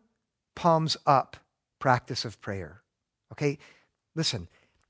palms 0.54 0.96
up 1.04 1.36
practice 1.80 2.24
of 2.24 2.40
prayer. 2.40 2.82
Okay? 3.32 3.58
Listen, 4.14 4.48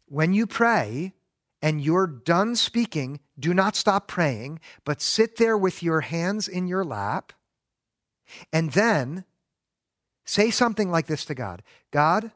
when 0.09 0.35
you 0.35 0.47
pray, 0.47 1.15
and 1.63 1.81
you're 1.81 2.07
done 2.07 2.55
speaking, 2.55 3.19
do 3.39 3.55
not 3.55 3.75
stop 3.75 4.07
praying, 4.07 4.61
but 4.85 5.01
sit 5.01 5.37
there 5.37 5.57
with 5.57 5.83
your 5.83 6.03
hands 6.03 6.49
in 6.49 6.69
your 6.69 6.85
lap 6.85 7.33
and 8.53 8.73
then 8.73 9.25
say 10.27 10.51
something 10.51 10.91
like 10.91 11.07
this 11.07 11.25
to 11.27 11.35
God 11.35 11.63
God, 11.91 12.33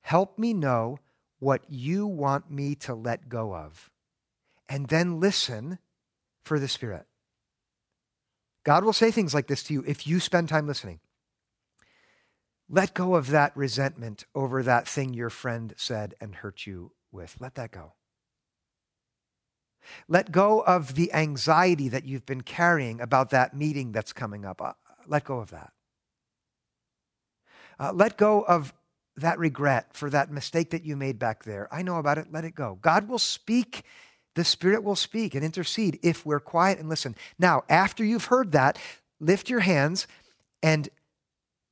help 0.00 0.38
me 0.38 0.52
know 0.52 0.98
what 1.38 1.62
you 1.68 2.06
want 2.06 2.50
me 2.50 2.74
to 2.76 2.94
let 2.94 3.28
go 3.28 3.54
of. 3.54 3.90
And 4.68 4.88
then 4.88 5.20
listen 5.20 5.78
for 6.40 6.58
the 6.58 6.68
Spirit. 6.68 7.06
God 8.64 8.84
will 8.84 8.92
say 8.92 9.10
things 9.10 9.34
like 9.34 9.48
this 9.48 9.62
to 9.64 9.74
you 9.74 9.84
if 9.86 10.06
you 10.06 10.20
spend 10.20 10.48
time 10.48 10.66
listening. 10.66 11.00
Let 12.68 12.94
go 12.94 13.16
of 13.16 13.28
that 13.30 13.56
resentment 13.56 14.24
over 14.34 14.62
that 14.62 14.88
thing 14.88 15.12
your 15.12 15.30
friend 15.30 15.74
said 15.76 16.14
and 16.20 16.36
hurt 16.36 16.66
you 16.66 16.92
with. 17.10 17.36
Let 17.38 17.56
that 17.56 17.70
go. 17.70 17.94
Let 20.08 20.30
go 20.30 20.60
of 20.60 20.94
the 20.94 21.12
anxiety 21.12 21.88
that 21.88 22.04
you've 22.04 22.24
been 22.24 22.42
carrying 22.42 23.00
about 23.00 23.30
that 23.30 23.54
meeting 23.54 23.92
that's 23.92 24.12
coming 24.12 24.44
up. 24.44 24.62
Uh, 24.62 24.72
let 25.06 25.24
go 25.24 25.40
of 25.40 25.50
that. 25.50 25.72
Uh, 27.82 27.92
let 27.92 28.16
go 28.16 28.42
of 28.42 28.72
that 29.16 29.40
regret 29.40 29.88
for 29.92 30.08
that 30.08 30.30
mistake 30.30 30.70
that 30.70 30.84
you 30.84 30.94
made 30.96 31.18
back 31.18 31.42
there. 31.42 31.68
I 31.72 31.82
know 31.82 31.96
about 31.96 32.16
it. 32.16 32.28
Let 32.30 32.44
it 32.44 32.54
go. 32.54 32.78
God 32.80 33.08
will 33.08 33.18
speak. 33.18 33.82
The 34.36 34.44
Spirit 34.44 34.84
will 34.84 34.94
speak 34.94 35.34
and 35.34 35.44
intercede 35.44 35.98
if 36.00 36.24
we're 36.24 36.38
quiet 36.38 36.78
and 36.78 36.88
listen. 36.88 37.16
Now, 37.40 37.64
after 37.68 38.04
you've 38.04 38.26
heard 38.26 38.52
that, 38.52 38.78
lift 39.18 39.50
your 39.50 39.60
hands 39.60 40.06
and 40.62 40.88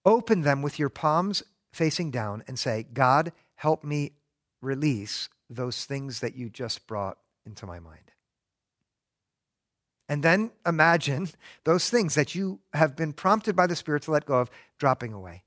open 0.04 0.40
them 0.40 0.62
with 0.62 0.80
your 0.80 0.88
palms 0.88 1.44
facing 1.72 2.10
down 2.10 2.42
and 2.48 2.58
say, 2.58 2.86
God, 2.92 3.30
help 3.54 3.84
me 3.84 4.10
release 4.60 5.28
those 5.48 5.84
things 5.84 6.18
that 6.20 6.34
you 6.34 6.50
just 6.50 6.88
brought 6.88 7.18
into 7.46 7.66
my 7.66 7.78
mind. 7.78 8.10
And 10.08 10.24
then 10.24 10.50
imagine 10.66 11.28
those 11.62 11.88
things 11.88 12.16
that 12.16 12.34
you 12.34 12.58
have 12.72 12.96
been 12.96 13.12
prompted 13.12 13.54
by 13.54 13.68
the 13.68 13.76
Spirit 13.76 14.02
to 14.02 14.10
let 14.10 14.26
go 14.26 14.40
of 14.40 14.50
dropping 14.76 15.12
away. 15.12 15.44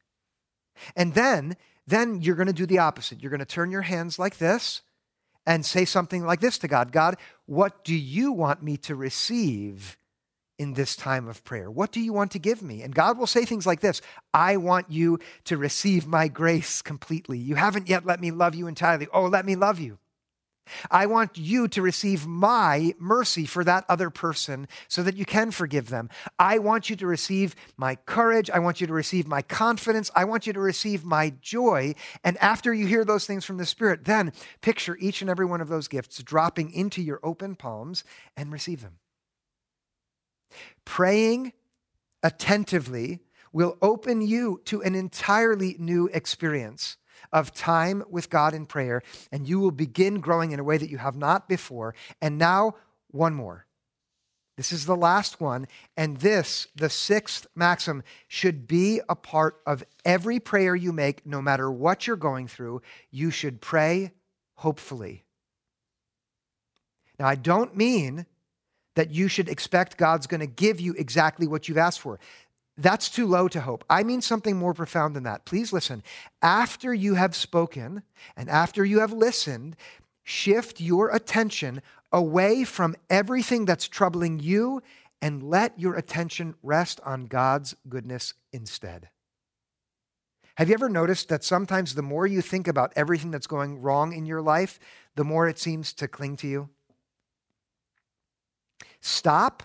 And 0.96 1.14
then, 1.14 1.56
then 1.88 2.22
you're 2.22 2.36
going 2.36 2.48
to 2.48 2.54
do 2.54 2.66
the 2.66 2.80
opposite. 2.80 3.22
You're 3.22 3.32
going 3.32 3.40
to 3.40 3.46
turn 3.46 3.72
your 3.72 3.82
hands 3.82 4.18
like 4.18 4.38
this 4.38 4.82
and 5.46 5.66
say 5.66 5.86
something 5.86 6.26
like 6.26 6.40
this 6.40 6.58
to 6.60 6.68
God 6.68 6.92
God, 6.92 7.18
what 7.46 7.84
do 7.84 7.96
you 7.96 8.32
want 8.32 8.64
me 8.64 8.78
to 8.78 8.96
receive 8.96 9.98
in 10.58 10.74
this 10.74 10.96
time 10.96 11.28
of 11.28 11.44
prayer? 11.44 11.70
What 11.70 11.92
do 11.92 12.00
you 12.00 12.14
want 12.14 12.32
to 12.32 12.40
give 12.40 12.62
me? 12.62 12.82
And 12.82 12.94
God 12.94 13.18
will 13.18 13.28
say 13.28 13.46
things 13.46 13.66
like 13.66 13.82
this 13.82 14.02
I 14.34 14.58
want 14.58 14.90
you 14.90 15.20
to 15.46 15.58
receive 15.58 16.08
my 16.08 16.28
grace 16.28 16.82
completely. 16.82 17.38
You 17.38 17.56
haven't 17.56 17.90
yet 17.90 18.06
let 18.06 18.22
me 18.22 18.32
love 18.32 18.56
you 18.56 18.68
entirely. 18.68 19.08
Oh, 19.14 19.26
let 19.26 19.46
me 19.46 19.56
love 19.56 19.80
you. 19.80 19.98
I 20.90 21.06
want 21.06 21.38
you 21.38 21.68
to 21.70 21.82
receive 21.82 22.26
my 22.26 22.94
mercy 22.98 23.46
for 23.46 23.64
that 23.64 23.86
other 23.90 24.10
person 24.10 24.68
so 24.88 25.04
that 25.04 25.18
you 25.18 25.26
can 25.26 25.52
forgive 25.52 25.90
them. 25.90 26.10
I 26.40 26.60
want 26.60 26.90
you 26.90 26.96
to 26.98 27.08
receive 27.08 27.56
my 27.78 27.96
courage. 27.96 28.50
I 28.50 28.60
want 28.60 28.82
you 28.82 28.88
to 28.88 28.94
receive 28.94 29.28
my 29.28 29.42
confidence. 29.42 30.10
I 30.16 30.26
want 30.26 30.48
you 30.48 30.54
to 30.54 30.60
receive 30.60 31.04
my 31.04 31.34
joy. 31.42 31.96
And 32.24 32.38
after 32.38 32.74
you 32.74 32.88
hear 32.88 33.06
those 33.06 33.26
things 33.26 33.46
from 33.46 33.58
the 33.58 33.66
Spirit, 33.66 34.06
then 34.06 34.32
picture 34.62 34.98
each 35.00 35.22
and 35.22 35.30
every 35.30 35.46
one 35.46 35.62
of 35.62 35.70
those 35.70 35.88
gifts 35.88 36.22
dropping 36.24 36.72
into 36.72 37.02
your 37.02 37.20
open 37.24 37.56
palms 37.56 38.04
and 38.38 38.52
receive 38.52 38.82
them. 38.82 39.00
Praying 40.86 41.54
attentively 42.22 43.20
will 43.52 43.78
open 43.82 44.22
you 44.22 44.62
to 44.66 44.82
an 44.82 44.96
entirely 44.96 45.76
new 45.78 46.10
experience 46.14 46.98
of 47.34 47.54
time 47.54 48.04
with 48.10 48.30
God 48.30 48.54
in 48.54 48.66
prayer, 48.66 49.02
and 49.32 49.48
you 49.48 49.60
will 49.60 49.72
begin 49.72 50.22
growing 50.22 50.52
in 50.52 50.60
a 50.60 50.64
way 50.64 50.78
that 50.78 50.90
you 50.90 51.00
have 51.00 51.18
not 51.18 51.50
before. 51.50 51.96
And 52.22 52.38
now, 52.38 52.76
one 53.12 53.34
more. 53.34 53.66
This 54.56 54.72
is 54.72 54.86
the 54.86 54.96
last 54.96 55.42
one. 55.42 55.68
And 55.98 56.18
this, 56.18 56.68
the 56.76 56.90
sixth 56.90 57.48
maxim, 57.56 58.04
should 58.28 58.68
be 58.68 59.02
a 59.10 59.16
part 59.16 59.60
of 59.66 59.84
every 60.06 60.40
prayer 60.40 60.76
you 60.76 60.94
make, 60.94 61.26
no 61.26 61.42
matter 61.42 61.72
what 61.72 62.06
you're 62.06 62.16
going 62.16 62.48
through. 62.48 62.82
You 63.10 63.32
should 63.32 63.62
pray 63.62 64.12
hopefully. 64.56 65.24
Now, 67.20 67.28
I 67.28 67.36
don't 67.36 67.76
mean 67.76 68.26
that 68.96 69.12
you 69.12 69.28
should 69.28 69.50
expect 69.50 69.98
God's 69.98 70.28
going 70.28 70.42
to 70.42 70.48
give 70.48 70.80
you 70.80 70.94
exactly 70.94 71.48
what 71.48 71.68
you've 71.68 71.78
asked 71.78 72.00
for. 72.00 72.20
That's 72.78 73.10
too 73.10 73.28
low 73.28 73.48
to 73.50 73.62
hope. 73.62 73.84
I 73.90 74.04
mean 74.04 74.22
something 74.22 74.58
more 74.58 74.74
profound 74.74 75.16
than 75.16 75.24
that. 75.24 75.46
Please 75.46 75.72
listen. 75.72 76.02
After 76.42 76.94
you 76.94 77.16
have 77.16 77.36
spoken 77.36 78.04
and 78.36 78.50
after 78.50 78.84
you 78.84 79.00
have 79.00 79.14
listened, 79.14 79.76
shift 80.24 80.82
your 80.82 81.10
attention 81.10 81.82
away 82.12 82.64
from 82.64 82.96
everything 83.10 83.66
that's 83.66 83.88
troubling 83.88 84.40
you 84.40 84.82
and 85.22 85.44
let 85.44 85.80
your 85.80 85.96
attention 85.96 86.56
rest 86.64 87.00
on 87.06 87.26
God's 87.26 87.76
goodness 87.88 88.34
instead. 88.52 89.10
Have 90.56 90.70
you 90.70 90.76
ever 90.76 90.90
noticed 90.90 91.30
that 91.30 91.44
sometimes 91.44 91.96
the 91.96 92.02
more 92.02 92.28
you 92.28 92.42
think 92.42 92.68
about 92.68 92.94
everything 92.96 93.32
that's 93.32 93.48
going 93.48 93.82
wrong 93.82 94.14
in 94.14 94.26
your 94.26 94.42
life, 94.42 94.80
the 95.16 95.24
more 95.24 95.48
it 95.48 95.58
seems 95.58 95.94
to 95.94 96.08
cling 96.08 96.38
to 96.38 96.48
you? 96.48 96.70
Stop 99.02 99.64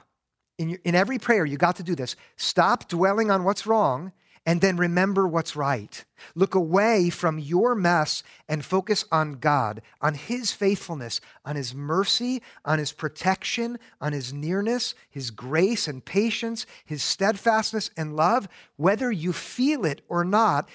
in, 0.59 0.71
your, 0.71 0.79
in 0.85 0.94
every 0.94 1.18
prayer, 1.18 1.47
you 1.47 1.57
got 1.57 1.77
to 1.77 1.83
do 1.83 1.94
this. 1.94 2.16
Stop 2.37 2.88
dwelling 2.88 3.31
on 3.31 3.44
what's 3.44 3.66
wrong 3.66 4.12
and 4.49 4.62
then 4.62 4.79
remember 4.79 5.29
what's 5.29 5.55
right. 5.55 6.05
Look 6.35 6.55
away 6.55 7.11
from 7.11 7.38
your 7.38 7.75
mess 7.75 8.23
and 8.49 8.64
focus 8.64 9.05
on 9.12 9.35
God, 9.35 9.83
on 10.01 10.14
His 10.14 10.53
faithfulness, 10.53 11.21
on 11.44 11.55
His 11.55 11.75
mercy, 11.75 12.42
on 12.64 12.79
His 12.79 12.92
protection, 12.92 13.79
on 14.01 14.14
His 14.14 14.33
nearness, 14.33 14.94
His 15.11 15.31
grace 15.31 15.87
and 15.87 16.03
patience, 16.03 16.64
His 16.85 17.03
steadfastness 17.03 17.90
and 17.94 18.16
love. 18.16 18.49
Whether 18.77 19.12
you 19.12 19.35
feel 19.35 19.85
it 19.85 20.01
or 20.09 20.25
not, 20.25 20.66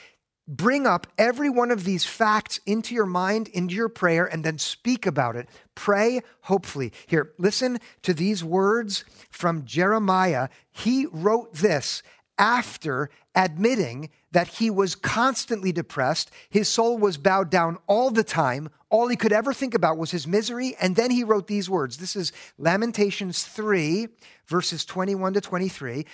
bring 0.47 0.85
up 0.85 1.07
every 1.17 1.49
one 1.49 1.71
of 1.71 1.83
these 1.83 2.05
facts 2.05 2.59
into 2.65 2.93
your 2.93 3.05
mind, 3.05 3.47
into 3.49 3.75
your 3.75 3.89
prayer, 3.89 4.25
and 4.25 4.43
then 4.43 4.57
speak 4.57 5.05
about 5.05 5.35
it. 5.35 5.47
Pray 5.75 6.21
hopefully. 6.41 6.91
Here, 7.07 7.31
listen 7.37 7.79
to 8.01 8.13
these 8.13 8.43
words 8.43 9.05
from 9.29 9.65
Jeremiah. 9.65 10.49
He 10.71 11.05
wrote 11.05 11.53
this 11.53 12.03
after 12.37 13.09
admitting 13.35 14.09
that 14.31 14.47
he 14.47 14.69
was 14.69 14.95
constantly 14.95 15.71
depressed. 15.71 16.31
His 16.49 16.67
soul 16.67 16.97
was 16.97 17.17
bowed 17.17 17.49
down 17.49 17.77
all 17.87 18.11
the 18.11 18.23
time. 18.23 18.69
All 18.89 19.07
he 19.07 19.15
could 19.15 19.31
ever 19.31 19.53
think 19.53 19.73
about 19.73 19.97
was 19.97 20.11
his 20.11 20.27
misery. 20.27 20.75
And 20.81 20.95
then 20.95 21.11
he 21.11 21.23
wrote 21.23 21.47
these 21.47 21.69
words. 21.69 21.97
This 21.97 22.15
is 22.15 22.31
Lamentations 22.57 23.43
3, 23.43 24.07
verses 24.47 24.85
21 24.85 25.33
to 25.33 25.41
23. 25.41 26.05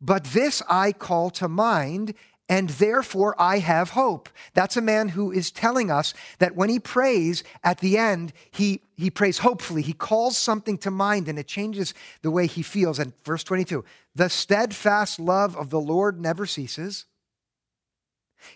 But 0.00 0.24
this 0.24 0.62
I 0.68 0.92
call 0.92 1.30
to 1.30 1.48
mind 1.48 2.14
and 2.48 2.68
therefore 2.70 3.34
I 3.40 3.58
have 3.58 3.90
hope. 3.90 4.28
That's 4.54 4.76
a 4.76 4.82
man 4.82 5.10
who 5.10 5.30
is 5.32 5.50
telling 5.50 5.90
us 5.90 6.12
that 6.38 6.56
when 6.56 6.68
he 6.68 6.78
prays 6.78 7.44
at 7.62 7.78
the 7.78 7.96
end, 7.96 8.32
he, 8.50 8.82
he 8.96 9.10
prays 9.10 9.38
hopefully. 9.38 9.82
He 9.82 9.92
calls 9.92 10.36
something 10.36 10.76
to 10.78 10.90
mind 10.90 11.28
and 11.28 11.38
it 11.38 11.46
changes 11.46 11.94
the 12.22 12.30
way 12.30 12.46
he 12.46 12.62
feels. 12.62 12.98
And 12.98 13.12
verse 13.24 13.44
22 13.44 13.84
the 14.14 14.28
steadfast 14.28 15.18
love 15.18 15.56
of 15.56 15.70
the 15.70 15.80
Lord 15.80 16.20
never 16.20 16.44
ceases, 16.44 17.06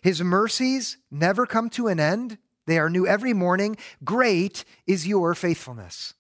his 0.03 0.21
mercies 0.21 0.99
never 1.11 1.47
come 1.47 1.71
to 1.71 1.89
an 1.89 1.99
end. 1.99 2.39
They 2.67 2.79
are 2.79 2.91
new 2.91 3.07
every 3.07 3.33
morning. 3.33 3.77
Great 4.05 4.65
is 4.87 5.07
your 5.07 5.35
faithfulness. 5.35 6.15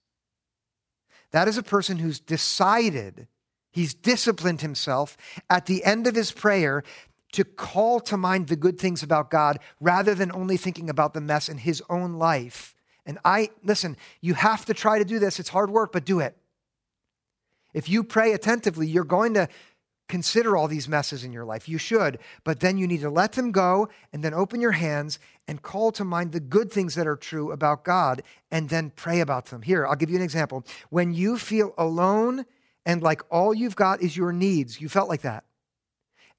That 1.32 1.48
is 1.48 1.58
a 1.58 1.62
person 1.62 1.98
who's 1.98 2.20
decided 2.20 3.26
He's 3.76 3.92
disciplined 3.92 4.62
himself 4.62 5.18
at 5.50 5.66
the 5.66 5.84
end 5.84 6.06
of 6.06 6.14
his 6.14 6.32
prayer 6.32 6.82
to 7.32 7.44
call 7.44 8.00
to 8.00 8.16
mind 8.16 8.48
the 8.48 8.56
good 8.56 8.78
things 8.78 9.02
about 9.02 9.30
God 9.30 9.58
rather 9.80 10.14
than 10.14 10.32
only 10.32 10.56
thinking 10.56 10.88
about 10.88 11.14
the 11.14 11.20
mess 11.20 11.48
in 11.48 11.58
his 11.58 11.82
own 11.90 12.14
life. 12.14 12.74
And 13.04 13.18
I, 13.24 13.50
listen, 13.62 13.96
you 14.20 14.34
have 14.34 14.64
to 14.66 14.74
try 14.74 14.98
to 14.98 15.04
do 15.04 15.18
this. 15.18 15.38
It's 15.38 15.48
hard 15.48 15.70
work, 15.70 15.92
but 15.92 16.04
do 16.04 16.20
it. 16.20 16.36
If 17.72 17.88
you 17.88 18.02
pray 18.02 18.32
attentively, 18.32 18.86
you're 18.86 19.04
going 19.04 19.34
to 19.34 19.48
consider 20.08 20.56
all 20.56 20.68
these 20.68 20.88
messes 20.88 21.24
in 21.24 21.32
your 21.32 21.44
life. 21.44 21.68
You 21.68 21.78
should, 21.78 22.18
but 22.44 22.60
then 22.60 22.78
you 22.78 22.86
need 22.86 23.00
to 23.00 23.10
let 23.10 23.32
them 23.32 23.52
go 23.52 23.88
and 24.12 24.22
then 24.22 24.34
open 24.34 24.60
your 24.60 24.72
hands 24.72 25.18
and 25.48 25.62
call 25.62 25.92
to 25.92 26.04
mind 26.04 26.32
the 26.32 26.40
good 26.40 26.70
things 26.70 26.94
that 26.94 27.06
are 27.06 27.16
true 27.16 27.52
about 27.52 27.84
God 27.84 28.22
and 28.50 28.68
then 28.68 28.90
pray 28.94 29.20
about 29.20 29.46
them. 29.46 29.62
Here, 29.62 29.86
I'll 29.86 29.96
give 29.96 30.10
you 30.10 30.16
an 30.16 30.22
example. 30.22 30.64
When 30.90 31.12
you 31.12 31.38
feel 31.38 31.74
alone 31.76 32.46
and 32.84 33.02
like 33.02 33.22
all 33.30 33.52
you've 33.52 33.76
got 33.76 34.00
is 34.00 34.16
your 34.16 34.32
needs, 34.32 34.80
you 34.80 34.88
felt 34.88 35.08
like 35.08 35.22
that. 35.22 35.44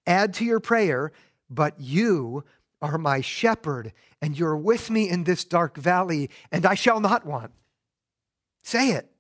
Add 0.08 0.34
to 0.36 0.46
your 0.46 0.62
prayer, 0.62 1.12
but 1.50 1.80
you 1.80 2.44
are 2.82 2.98
my 2.98 3.22
shepherd 3.22 3.94
and 4.22 4.38
you're 4.38 4.58
with 4.58 4.90
me 4.90 5.10
in 5.10 5.26
this 5.26 5.44
dark 5.44 5.78
valley 5.78 6.30
and 6.52 6.66
I 6.66 6.76
shall 6.76 7.00
not 7.00 7.26
want. 7.26 7.52
Say 8.64 8.92
it. 8.92 9.12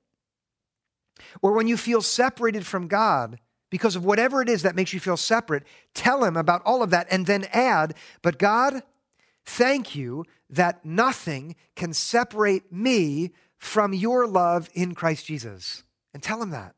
Or 1.41 1.51
when 1.51 1.67
you 1.67 1.77
feel 1.77 2.01
separated 2.01 2.65
from 2.65 2.87
God, 2.87 3.39
because 3.69 3.95
of 3.95 4.05
whatever 4.05 4.41
it 4.41 4.47
is 4.47 4.61
that 4.61 4.75
makes 4.75 4.93
you 4.93 4.99
feel 4.99 5.17
separate, 5.17 5.63
tell 5.93 6.23
him 6.23 6.37
about 6.37 6.61
all 6.65 6.81
of 6.81 6.89
that 6.91 7.07
and 7.11 7.25
then 7.25 7.45
add, 7.51 7.95
but 8.21 8.39
God, 8.39 8.81
thank 9.45 9.93
you 9.93 10.25
that 10.49 10.85
nothing 10.85 11.55
can 11.75 11.93
separate 11.93 12.71
me 12.71 13.31
from 13.57 13.93
your 13.93 14.25
love 14.25 14.69
in 14.73 14.95
Christ 14.95 15.25
Jesus. 15.25 15.83
And 16.13 16.23
tell 16.23 16.41
him 16.41 16.51
that 16.51 16.76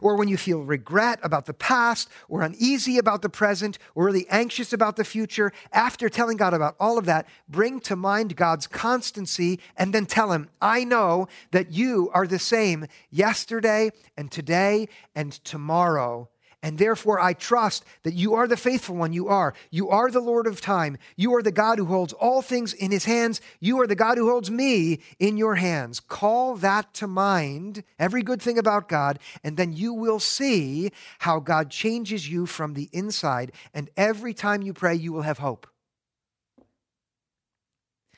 or 0.00 0.16
when 0.16 0.28
you 0.28 0.36
feel 0.36 0.62
regret 0.62 1.18
about 1.22 1.46
the 1.46 1.54
past, 1.54 2.08
or 2.28 2.42
uneasy 2.42 2.98
about 2.98 3.22
the 3.22 3.28
present, 3.28 3.78
or 3.94 4.04
really 4.04 4.26
anxious 4.28 4.72
about 4.72 4.96
the 4.96 5.04
future, 5.04 5.52
after 5.72 6.08
telling 6.08 6.36
God 6.36 6.54
about 6.54 6.76
all 6.78 6.98
of 6.98 7.06
that, 7.06 7.26
bring 7.48 7.80
to 7.80 7.96
mind 7.96 8.36
God's 8.36 8.66
constancy 8.66 9.60
and 9.76 9.92
then 9.94 10.06
tell 10.06 10.32
Him, 10.32 10.48
I 10.60 10.84
know 10.84 11.28
that 11.50 11.72
you 11.72 12.10
are 12.12 12.26
the 12.26 12.38
same 12.38 12.86
yesterday 13.10 13.90
and 14.16 14.30
today 14.30 14.88
and 15.14 15.32
tomorrow. 15.44 16.28
And 16.64 16.78
therefore, 16.78 17.20
I 17.20 17.34
trust 17.34 17.84
that 18.04 18.14
you 18.14 18.32
are 18.36 18.48
the 18.48 18.56
faithful 18.56 18.96
one. 18.96 19.12
You 19.12 19.28
are. 19.28 19.52
You 19.70 19.90
are 19.90 20.10
the 20.10 20.18
Lord 20.18 20.46
of 20.46 20.62
time. 20.62 20.96
You 21.14 21.34
are 21.34 21.42
the 21.42 21.52
God 21.52 21.76
who 21.76 21.84
holds 21.84 22.14
all 22.14 22.40
things 22.40 22.72
in 22.72 22.90
his 22.90 23.04
hands. 23.04 23.42
You 23.60 23.78
are 23.82 23.86
the 23.86 23.94
God 23.94 24.16
who 24.16 24.30
holds 24.30 24.50
me 24.50 25.00
in 25.18 25.36
your 25.36 25.56
hands. 25.56 26.00
Call 26.00 26.56
that 26.56 26.94
to 26.94 27.06
mind, 27.06 27.84
every 27.98 28.22
good 28.22 28.40
thing 28.40 28.56
about 28.56 28.88
God, 28.88 29.18
and 29.44 29.58
then 29.58 29.74
you 29.74 29.92
will 29.92 30.18
see 30.18 30.90
how 31.18 31.38
God 31.38 31.68
changes 31.68 32.30
you 32.30 32.46
from 32.46 32.72
the 32.72 32.88
inside. 32.94 33.52
And 33.74 33.90
every 33.94 34.32
time 34.32 34.62
you 34.62 34.72
pray, 34.72 34.94
you 34.94 35.12
will 35.12 35.20
have 35.20 35.40
hope. 35.40 35.66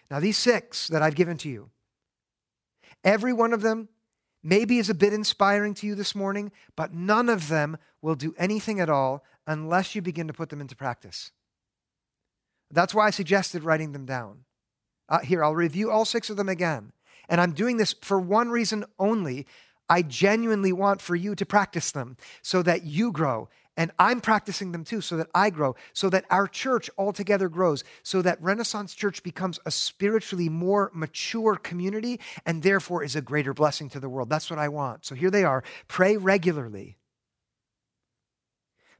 Now, 0.09 0.21
these 0.21 0.39
six 0.39 0.87
that 0.87 1.03
I've 1.03 1.17
given 1.17 1.37
to 1.39 1.49
you, 1.49 1.71
every 3.03 3.33
one 3.33 3.53
of 3.53 3.63
them 3.63 3.89
maybe 4.47 4.79
is 4.79 4.89
a 4.89 4.95
bit 4.95 5.13
inspiring 5.13 5.75
to 5.75 5.87
you 5.87 5.97
this 5.97 6.15
morning, 6.15 6.53
but 6.77 6.95
none 6.95 7.29
of 7.29 7.49
them 7.49 7.77
will 8.01 8.15
do 8.15 8.33
anything 8.39 8.79
at 8.79 8.89
all 8.89 9.25
unless 9.47 9.95
you 9.95 10.01
begin 10.01 10.29
to 10.29 10.33
put 10.33 10.51
them 10.51 10.61
into 10.61 10.77
practice. 10.77 11.33
That's 12.71 12.95
why 12.95 13.07
I 13.07 13.11
suggested 13.11 13.65
writing 13.65 13.91
them 13.91 14.07
down. 14.07 14.45
Uh, 15.09 15.19
here, 15.19 15.43
I'll 15.43 15.55
review 15.55 15.91
all 15.91 16.05
six 16.05 16.31
of 16.31 16.37
them 16.37 16.49
again. 16.49 16.93
And 17.29 17.41
I'm 17.41 17.53
doing 17.53 17.77
this 17.77 17.95
for 18.03 18.21
one 18.21 18.51
reason 18.51 18.85
only. 19.01 19.47
I 19.89 20.03
genuinely 20.03 20.73
want 20.73 21.01
for 21.01 21.15
you 21.15 21.35
to 21.35 21.47
practice 21.47 21.93
them 21.93 22.17
so 22.43 22.63
that 22.63 22.85
you 22.85 23.13
grow. 23.13 23.49
And 23.79 23.91
I'm 23.99 24.23
practicing 24.23 24.73
them 24.73 24.85
too 24.85 25.03
so 25.03 25.19
that 25.19 25.29
I 25.35 25.51
grow, 25.51 25.77
so 25.93 26.09
that 26.09 26.25
our 26.31 26.49
church 26.49 26.89
altogether 26.97 27.49
grows, 27.51 27.85
so 28.03 28.23
that 28.23 28.41
Renaissance 28.41 28.95
Church 28.95 29.23
becomes 29.23 29.59
a 29.67 29.71
spiritually 29.71 30.49
more 30.49 30.91
mature 30.95 31.57
community 31.57 32.19
and 32.47 32.63
therefore 32.63 33.03
is 33.03 33.17
a 33.17 33.21
greater 33.21 33.53
blessing 33.53 33.91
to 33.91 34.01
the 34.01 34.09
world. 34.09 34.31
That's 34.31 34.49
what 34.49 34.59
I 34.59 34.69
want. 34.69 35.05
So 35.05 35.15
here 35.15 35.31
they 35.31 35.45
are. 35.45 35.63
Pray 35.89 36.17
regularly. 36.17 36.97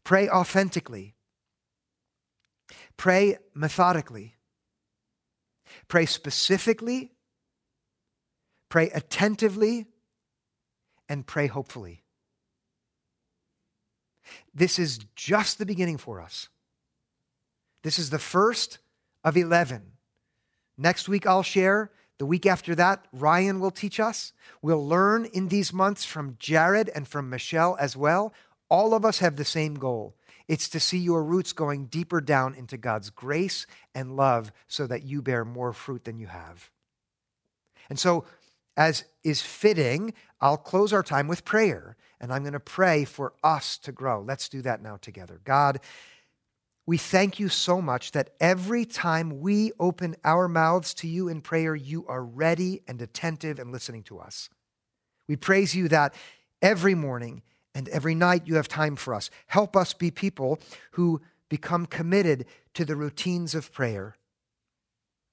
Pray 0.05 0.29
authentically. 0.29 1.15
Pray 2.99 3.39
methodically. 3.55 4.35
Pray 5.89 6.05
specifically. 6.05 7.13
Pray 8.69 8.91
attentively. 8.91 9.87
And 11.09 11.27
pray 11.27 11.47
hopefully. 11.47 12.03
This 14.55 14.79
is 14.79 14.99
just 15.15 15.59
the 15.59 15.67
beginning 15.67 15.99
for 15.99 16.21
us. 16.21 16.49
This 17.83 17.99
is 17.99 18.11
the 18.11 18.19
first 18.19 18.79
of 19.23 19.37
11. 19.37 19.83
Next 20.77 21.09
week, 21.09 21.27
I'll 21.27 21.45
share. 21.45 21.91
The 22.19 22.27
week 22.27 22.47
after 22.47 22.75
that, 22.75 23.05
Ryan 23.13 23.61
will 23.61 23.71
teach 23.71 24.01
us. 24.01 24.33
We'll 24.63 24.87
learn 24.87 25.27
in 25.27 25.49
these 25.49 25.73
months 25.73 26.05
from 26.05 26.37
Jared 26.39 26.89
and 26.89 27.07
from 27.07 27.31
Michelle 27.31 27.77
as 27.79 27.97
well 27.97 28.33
all 28.69 28.95
of 28.95 29.05
us 29.05 29.19
have 29.19 29.37
the 29.37 29.45
same 29.45 29.75
goal. 29.75 30.17
It's 30.49 30.69
to 30.71 30.81
see 30.81 30.99
your 30.99 31.25
roots 31.25 31.53
going 31.53 31.87
deeper 31.87 32.21
down 32.21 32.55
into 32.55 32.77
God's 32.77 33.11
grace 33.11 33.67
and 33.95 34.17
love 34.17 34.53
so 34.69 34.87
that 34.87 35.03
you 35.03 35.23
bear 35.23 35.45
more 35.45 35.73
fruit 35.73 36.05
than 36.05 36.19
you 36.19 36.29
have. 36.29 36.71
And 37.89 37.99
so, 37.99 38.25
as 38.77 39.05
is 39.25 39.43
fitting, 39.43 40.13
I'll 40.41 40.57
close 40.57 40.93
our 40.93 41.03
time 41.03 41.29
with 41.29 41.45
prayer. 41.45 41.97
And 42.21 42.33
I'm 42.33 42.43
going 42.43 42.53
to 42.53 42.61
pray 42.61 43.05
for 43.05 43.35
us 43.43 43.79
to 43.79 43.93
grow. 43.93 44.23
Let's 44.23 44.49
do 44.49 44.63
that 44.63 44.83
now 44.83 44.97
together. 44.97 45.41
God, 45.45 45.81
we 46.87 46.97
thank 46.97 47.39
you 47.39 47.49
so 47.49 47.83
much 47.83 48.13
that 48.13 48.31
every 48.41 48.85
time 48.85 49.41
we 49.41 49.73
open 49.81 50.17
our 50.25 50.49
mouths 50.49 50.95
to 50.95 51.09
you 51.09 51.29
in 51.29 51.41
prayer, 51.41 51.75
you 51.75 52.07
are 52.07 52.25
ready 52.25 52.83
and 52.87 53.03
attentive 53.03 53.59
and 53.59 53.73
listening 53.73 54.03
to 54.05 54.19
us. 54.19 54.49
We 55.29 55.37
praise 55.37 55.75
you 55.75 55.89
that 55.89 56.15
every 56.63 56.95
morning, 56.95 57.43
and 57.77 57.91
every 57.91 58.15
night 58.15 58.47
you 58.47 58.55
have 58.55 58.69
time 58.69 58.97
for 58.97 59.13
us. 59.13 59.29
Help 59.49 59.77
us 59.77 59.93
be 59.93 60.11
people 60.11 60.59
who 60.93 61.21
become 61.51 61.85
committed 61.85 62.47
to 62.73 62.87
the 62.87 62.97
routines 62.97 63.55
of 63.55 63.71
prayer. 63.71 64.17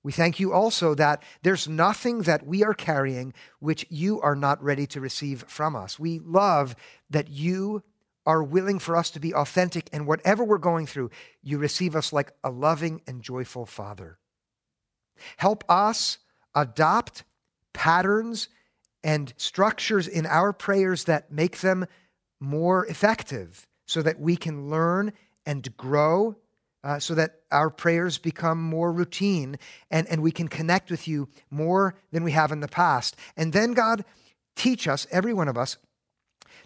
We 0.04 0.12
thank 0.12 0.40
you 0.40 0.52
also 0.52 0.96
that 0.96 1.24
there's 1.44 1.68
nothing 1.68 2.24
that 2.24 2.46
we 2.46 2.64
are 2.64 2.74
carrying 2.74 3.34
which 3.60 3.86
you 3.90 4.20
are 4.22 4.36
not 4.36 4.62
ready 4.62 4.86
to 4.88 5.00
receive 5.00 5.46
from 5.48 5.76
us. 5.76 5.98
We 5.98 6.20
love 6.20 6.76
that 7.10 7.30
you 7.30 7.84
are 8.26 8.44
willing 8.44 8.80
for 8.80 8.96
us 8.96 9.10
to 9.12 9.20
be 9.20 9.34
authentic, 9.34 9.90
and 9.92 10.08
whatever 10.08 10.44
we're 10.44 10.58
going 10.58 10.86
through, 10.86 11.10
you 11.42 11.58
receive 11.58 11.96
us 11.96 12.14
like 12.14 12.32
a 12.44 12.50
loving 12.50 13.02
and 13.08 13.22
joyful 13.22 13.66
Father. 13.66 14.18
Help 15.38 15.64
us 15.70 16.20
adopt 16.56 17.24
patterns 17.74 18.48
and 19.04 19.34
structures 19.38 20.08
in 20.08 20.26
our 20.26 20.54
prayers 20.54 21.06
that 21.06 21.32
make 21.32 21.60
them 21.60 21.86
more 22.40 22.86
effective 22.86 23.68
so 23.86 24.02
that 24.02 24.20
we 24.20 24.36
can 24.36 24.70
learn 24.70 25.12
and 25.46 25.76
grow, 25.76 26.36
uh, 26.84 27.00
so 27.00 27.16
that 27.16 27.40
our 27.52 27.70
prayers 27.70 28.18
become 28.18 28.62
more 28.62 28.92
routine 28.92 29.58
and, 29.90 30.08
and 30.08 30.22
we 30.22 30.32
can 30.32 30.48
connect 30.48 30.92
with 30.92 31.08
you 31.08 31.30
more 31.50 31.96
than 32.12 32.24
we 32.24 32.32
have 32.32 32.52
in 32.52 32.60
the 32.60 32.68
past. 32.68 33.16
And 33.38 33.54
then, 33.54 33.74
God, 33.74 34.04
teach 34.56 34.88
us, 34.88 35.08
every 35.12 35.34
one 35.34 35.48
of 35.48 35.58
us, 35.58 35.78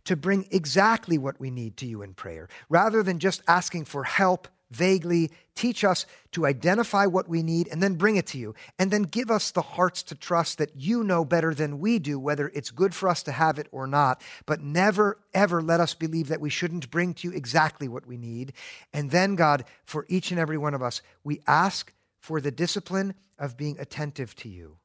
to 0.06 0.16
bring 0.16 0.48
exactly 0.52 1.18
what 1.18 1.40
we 1.40 1.52
need 1.52 1.78
to 1.78 1.86
you 1.86 2.02
in 2.02 2.14
prayer, 2.14 2.48
rather 2.70 3.04
than 3.04 3.20
just 3.20 3.42
asking 3.48 3.86
for 3.86 4.04
help 4.04 4.48
vaguely. 4.70 5.32
Teach 5.56 5.84
us 5.84 6.06
to 6.32 6.46
identify 6.46 7.06
what 7.06 7.28
we 7.28 7.42
need 7.42 7.68
and 7.70 7.82
then 7.82 7.96
bring 7.96 8.16
it 8.16 8.28
to 8.28 8.38
you. 8.38 8.54
And 8.78 8.92
then 8.92 9.04
give 9.04 9.32
us 9.32 9.52
the 9.52 9.62
hearts 9.62 10.04
to 10.04 10.16
trust 10.16 10.58
that 10.58 10.76
you 10.76 11.04
know 11.04 11.26
better 11.26 11.54
than 11.54 11.80
we 11.80 12.00
do 12.00 12.20
whether 12.20 12.52
it's 12.54 12.72
good 12.72 12.94
for 12.94 13.10
us 13.10 13.24
to 13.24 13.32
have 13.32 13.58
it 13.58 13.68
or 13.72 13.88
not. 13.88 14.22
But 14.46 14.62
never, 14.62 15.20
ever 15.34 15.62
let 15.62 15.80
us 15.80 15.94
believe 15.94 16.28
that 16.28 16.42
we 16.42 16.50
shouldn't 16.50 16.92
bring 16.92 17.14
to 17.16 17.28
you 17.28 17.36
exactly 17.36 17.88
what 17.88 18.06
we 18.06 18.18
need. 18.18 18.54
And 18.94 19.12
then, 19.12 19.36
God, 19.36 19.66
for 19.86 20.06
each 20.10 20.32
and 20.32 20.40
every 20.40 20.58
one 20.58 20.74
of 20.74 20.84
us, 20.84 21.02
we 21.24 21.42
ask 21.48 21.94
for 22.20 22.42
the 22.42 22.52
discipline 22.52 23.16
of 23.40 23.58
being 23.58 23.80
attentive 23.80 24.36
to 24.36 24.50
you. 24.50 24.78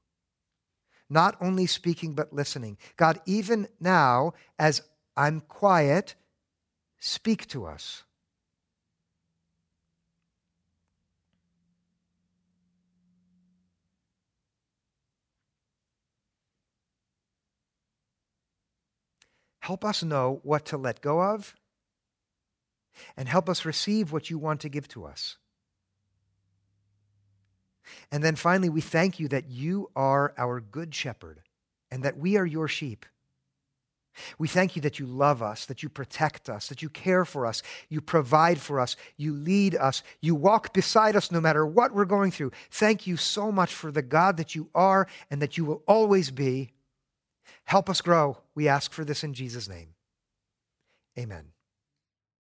Not 1.10 1.36
only 1.40 1.66
speaking, 1.66 2.14
but 2.14 2.32
listening. 2.32 2.78
God, 2.96 3.20
even 3.26 3.68
now, 3.80 4.32
as 4.58 4.82
I'm 5.16 5.40
quiet, 5.42 6.14
speak 6.98 7.46
to 7.48 7.66
us. 7.66 8.04
Help 19.62 19.84
us 19.84 20.02
know 20.02 20.40
what 20.42 20.64
to 20.66 20.76
let 20.76 21.00
go 21.00 21.22
of, 21.22 21.54
and 23.16 23.28
help 23.28 23.48
us 23.48 23.64
receive 23.64 24.10
what 24.10 24.28
you 24.28 24.36
want 24.36 24.60
to 24.60 24.68
give 24.68 24.88
to 24.88 25.04
us. 25.04 25.36
And 28.10 28.24
then 28.24 28.34
finally, 28.34 28.68
we 28.68 28.80
thank 28.80 29.20
you 29.20 29.28
that 29.28 29.48
you 29.48 29.88
are 29.94 30.34
our 30.36 30.60
good 30.60 30.92
shepherd 30.92 31.42
and 31.92 32.02
that 32.02 32.18
we 32.18 32.36
are 32.36 32.44
your 32.44 32.66
sheep. 32.66 33.06
We 34.36 34.48
thank 34.48 34.74
you 34.74 34.82
that 34.82 34.98
you 34.98 35.06
love 35.06 35.44
us, 35.44 35.64
that 35.66 35.84
you 35.84 35.88
protect 35.88 36.50
us, 36.50 36.66
that 36.66 36.82
you 36.82 36.88
care 36.88 37.24
for 37.24 37.46
us, 37.46 37.62
you 37.88 38.00
provide 38.00 38.58
for 38.58 38.80
us, 38.80 38.96
you 39.16 39.32
lead 39.32 39.76
us, 39.76 40.02
you 40.20 40.34
walk 40.34 40.74
beside 40.74 41.14
us 41.14 41.30
no 41.30 41.40
matter 41.40 41.64
what 41.64 41.94
we're 41.94 42.04
going 42.04 42.32
through. 42.32 42.50
Thank 42.72 43.06
you 43.06 43.16
so 43.16 43.52
much 43.52 43.72
for 43.72 43.92
the 43.92 44.02
God 44.02 44.38
that 44.38 44.56
you 44.56 44.70
are 44.74 45.06
and 45.30 45.40
that 45.40 45.56
you 45.56 45.64
will 45.64 45.84
always 45.86 46.32
be. 46.32 46.71
Help 47.64 47.88
us 47.88 48.00
grow. 48.00 48.38
We 48.54 48.68
ask 48.68 48.92
for 48.92 49.04
this 49.04 49.24
in 49.24 49.34
Jesus' 49.34 49.68
name. 49.68 49.94
Amen. 51.18 51.51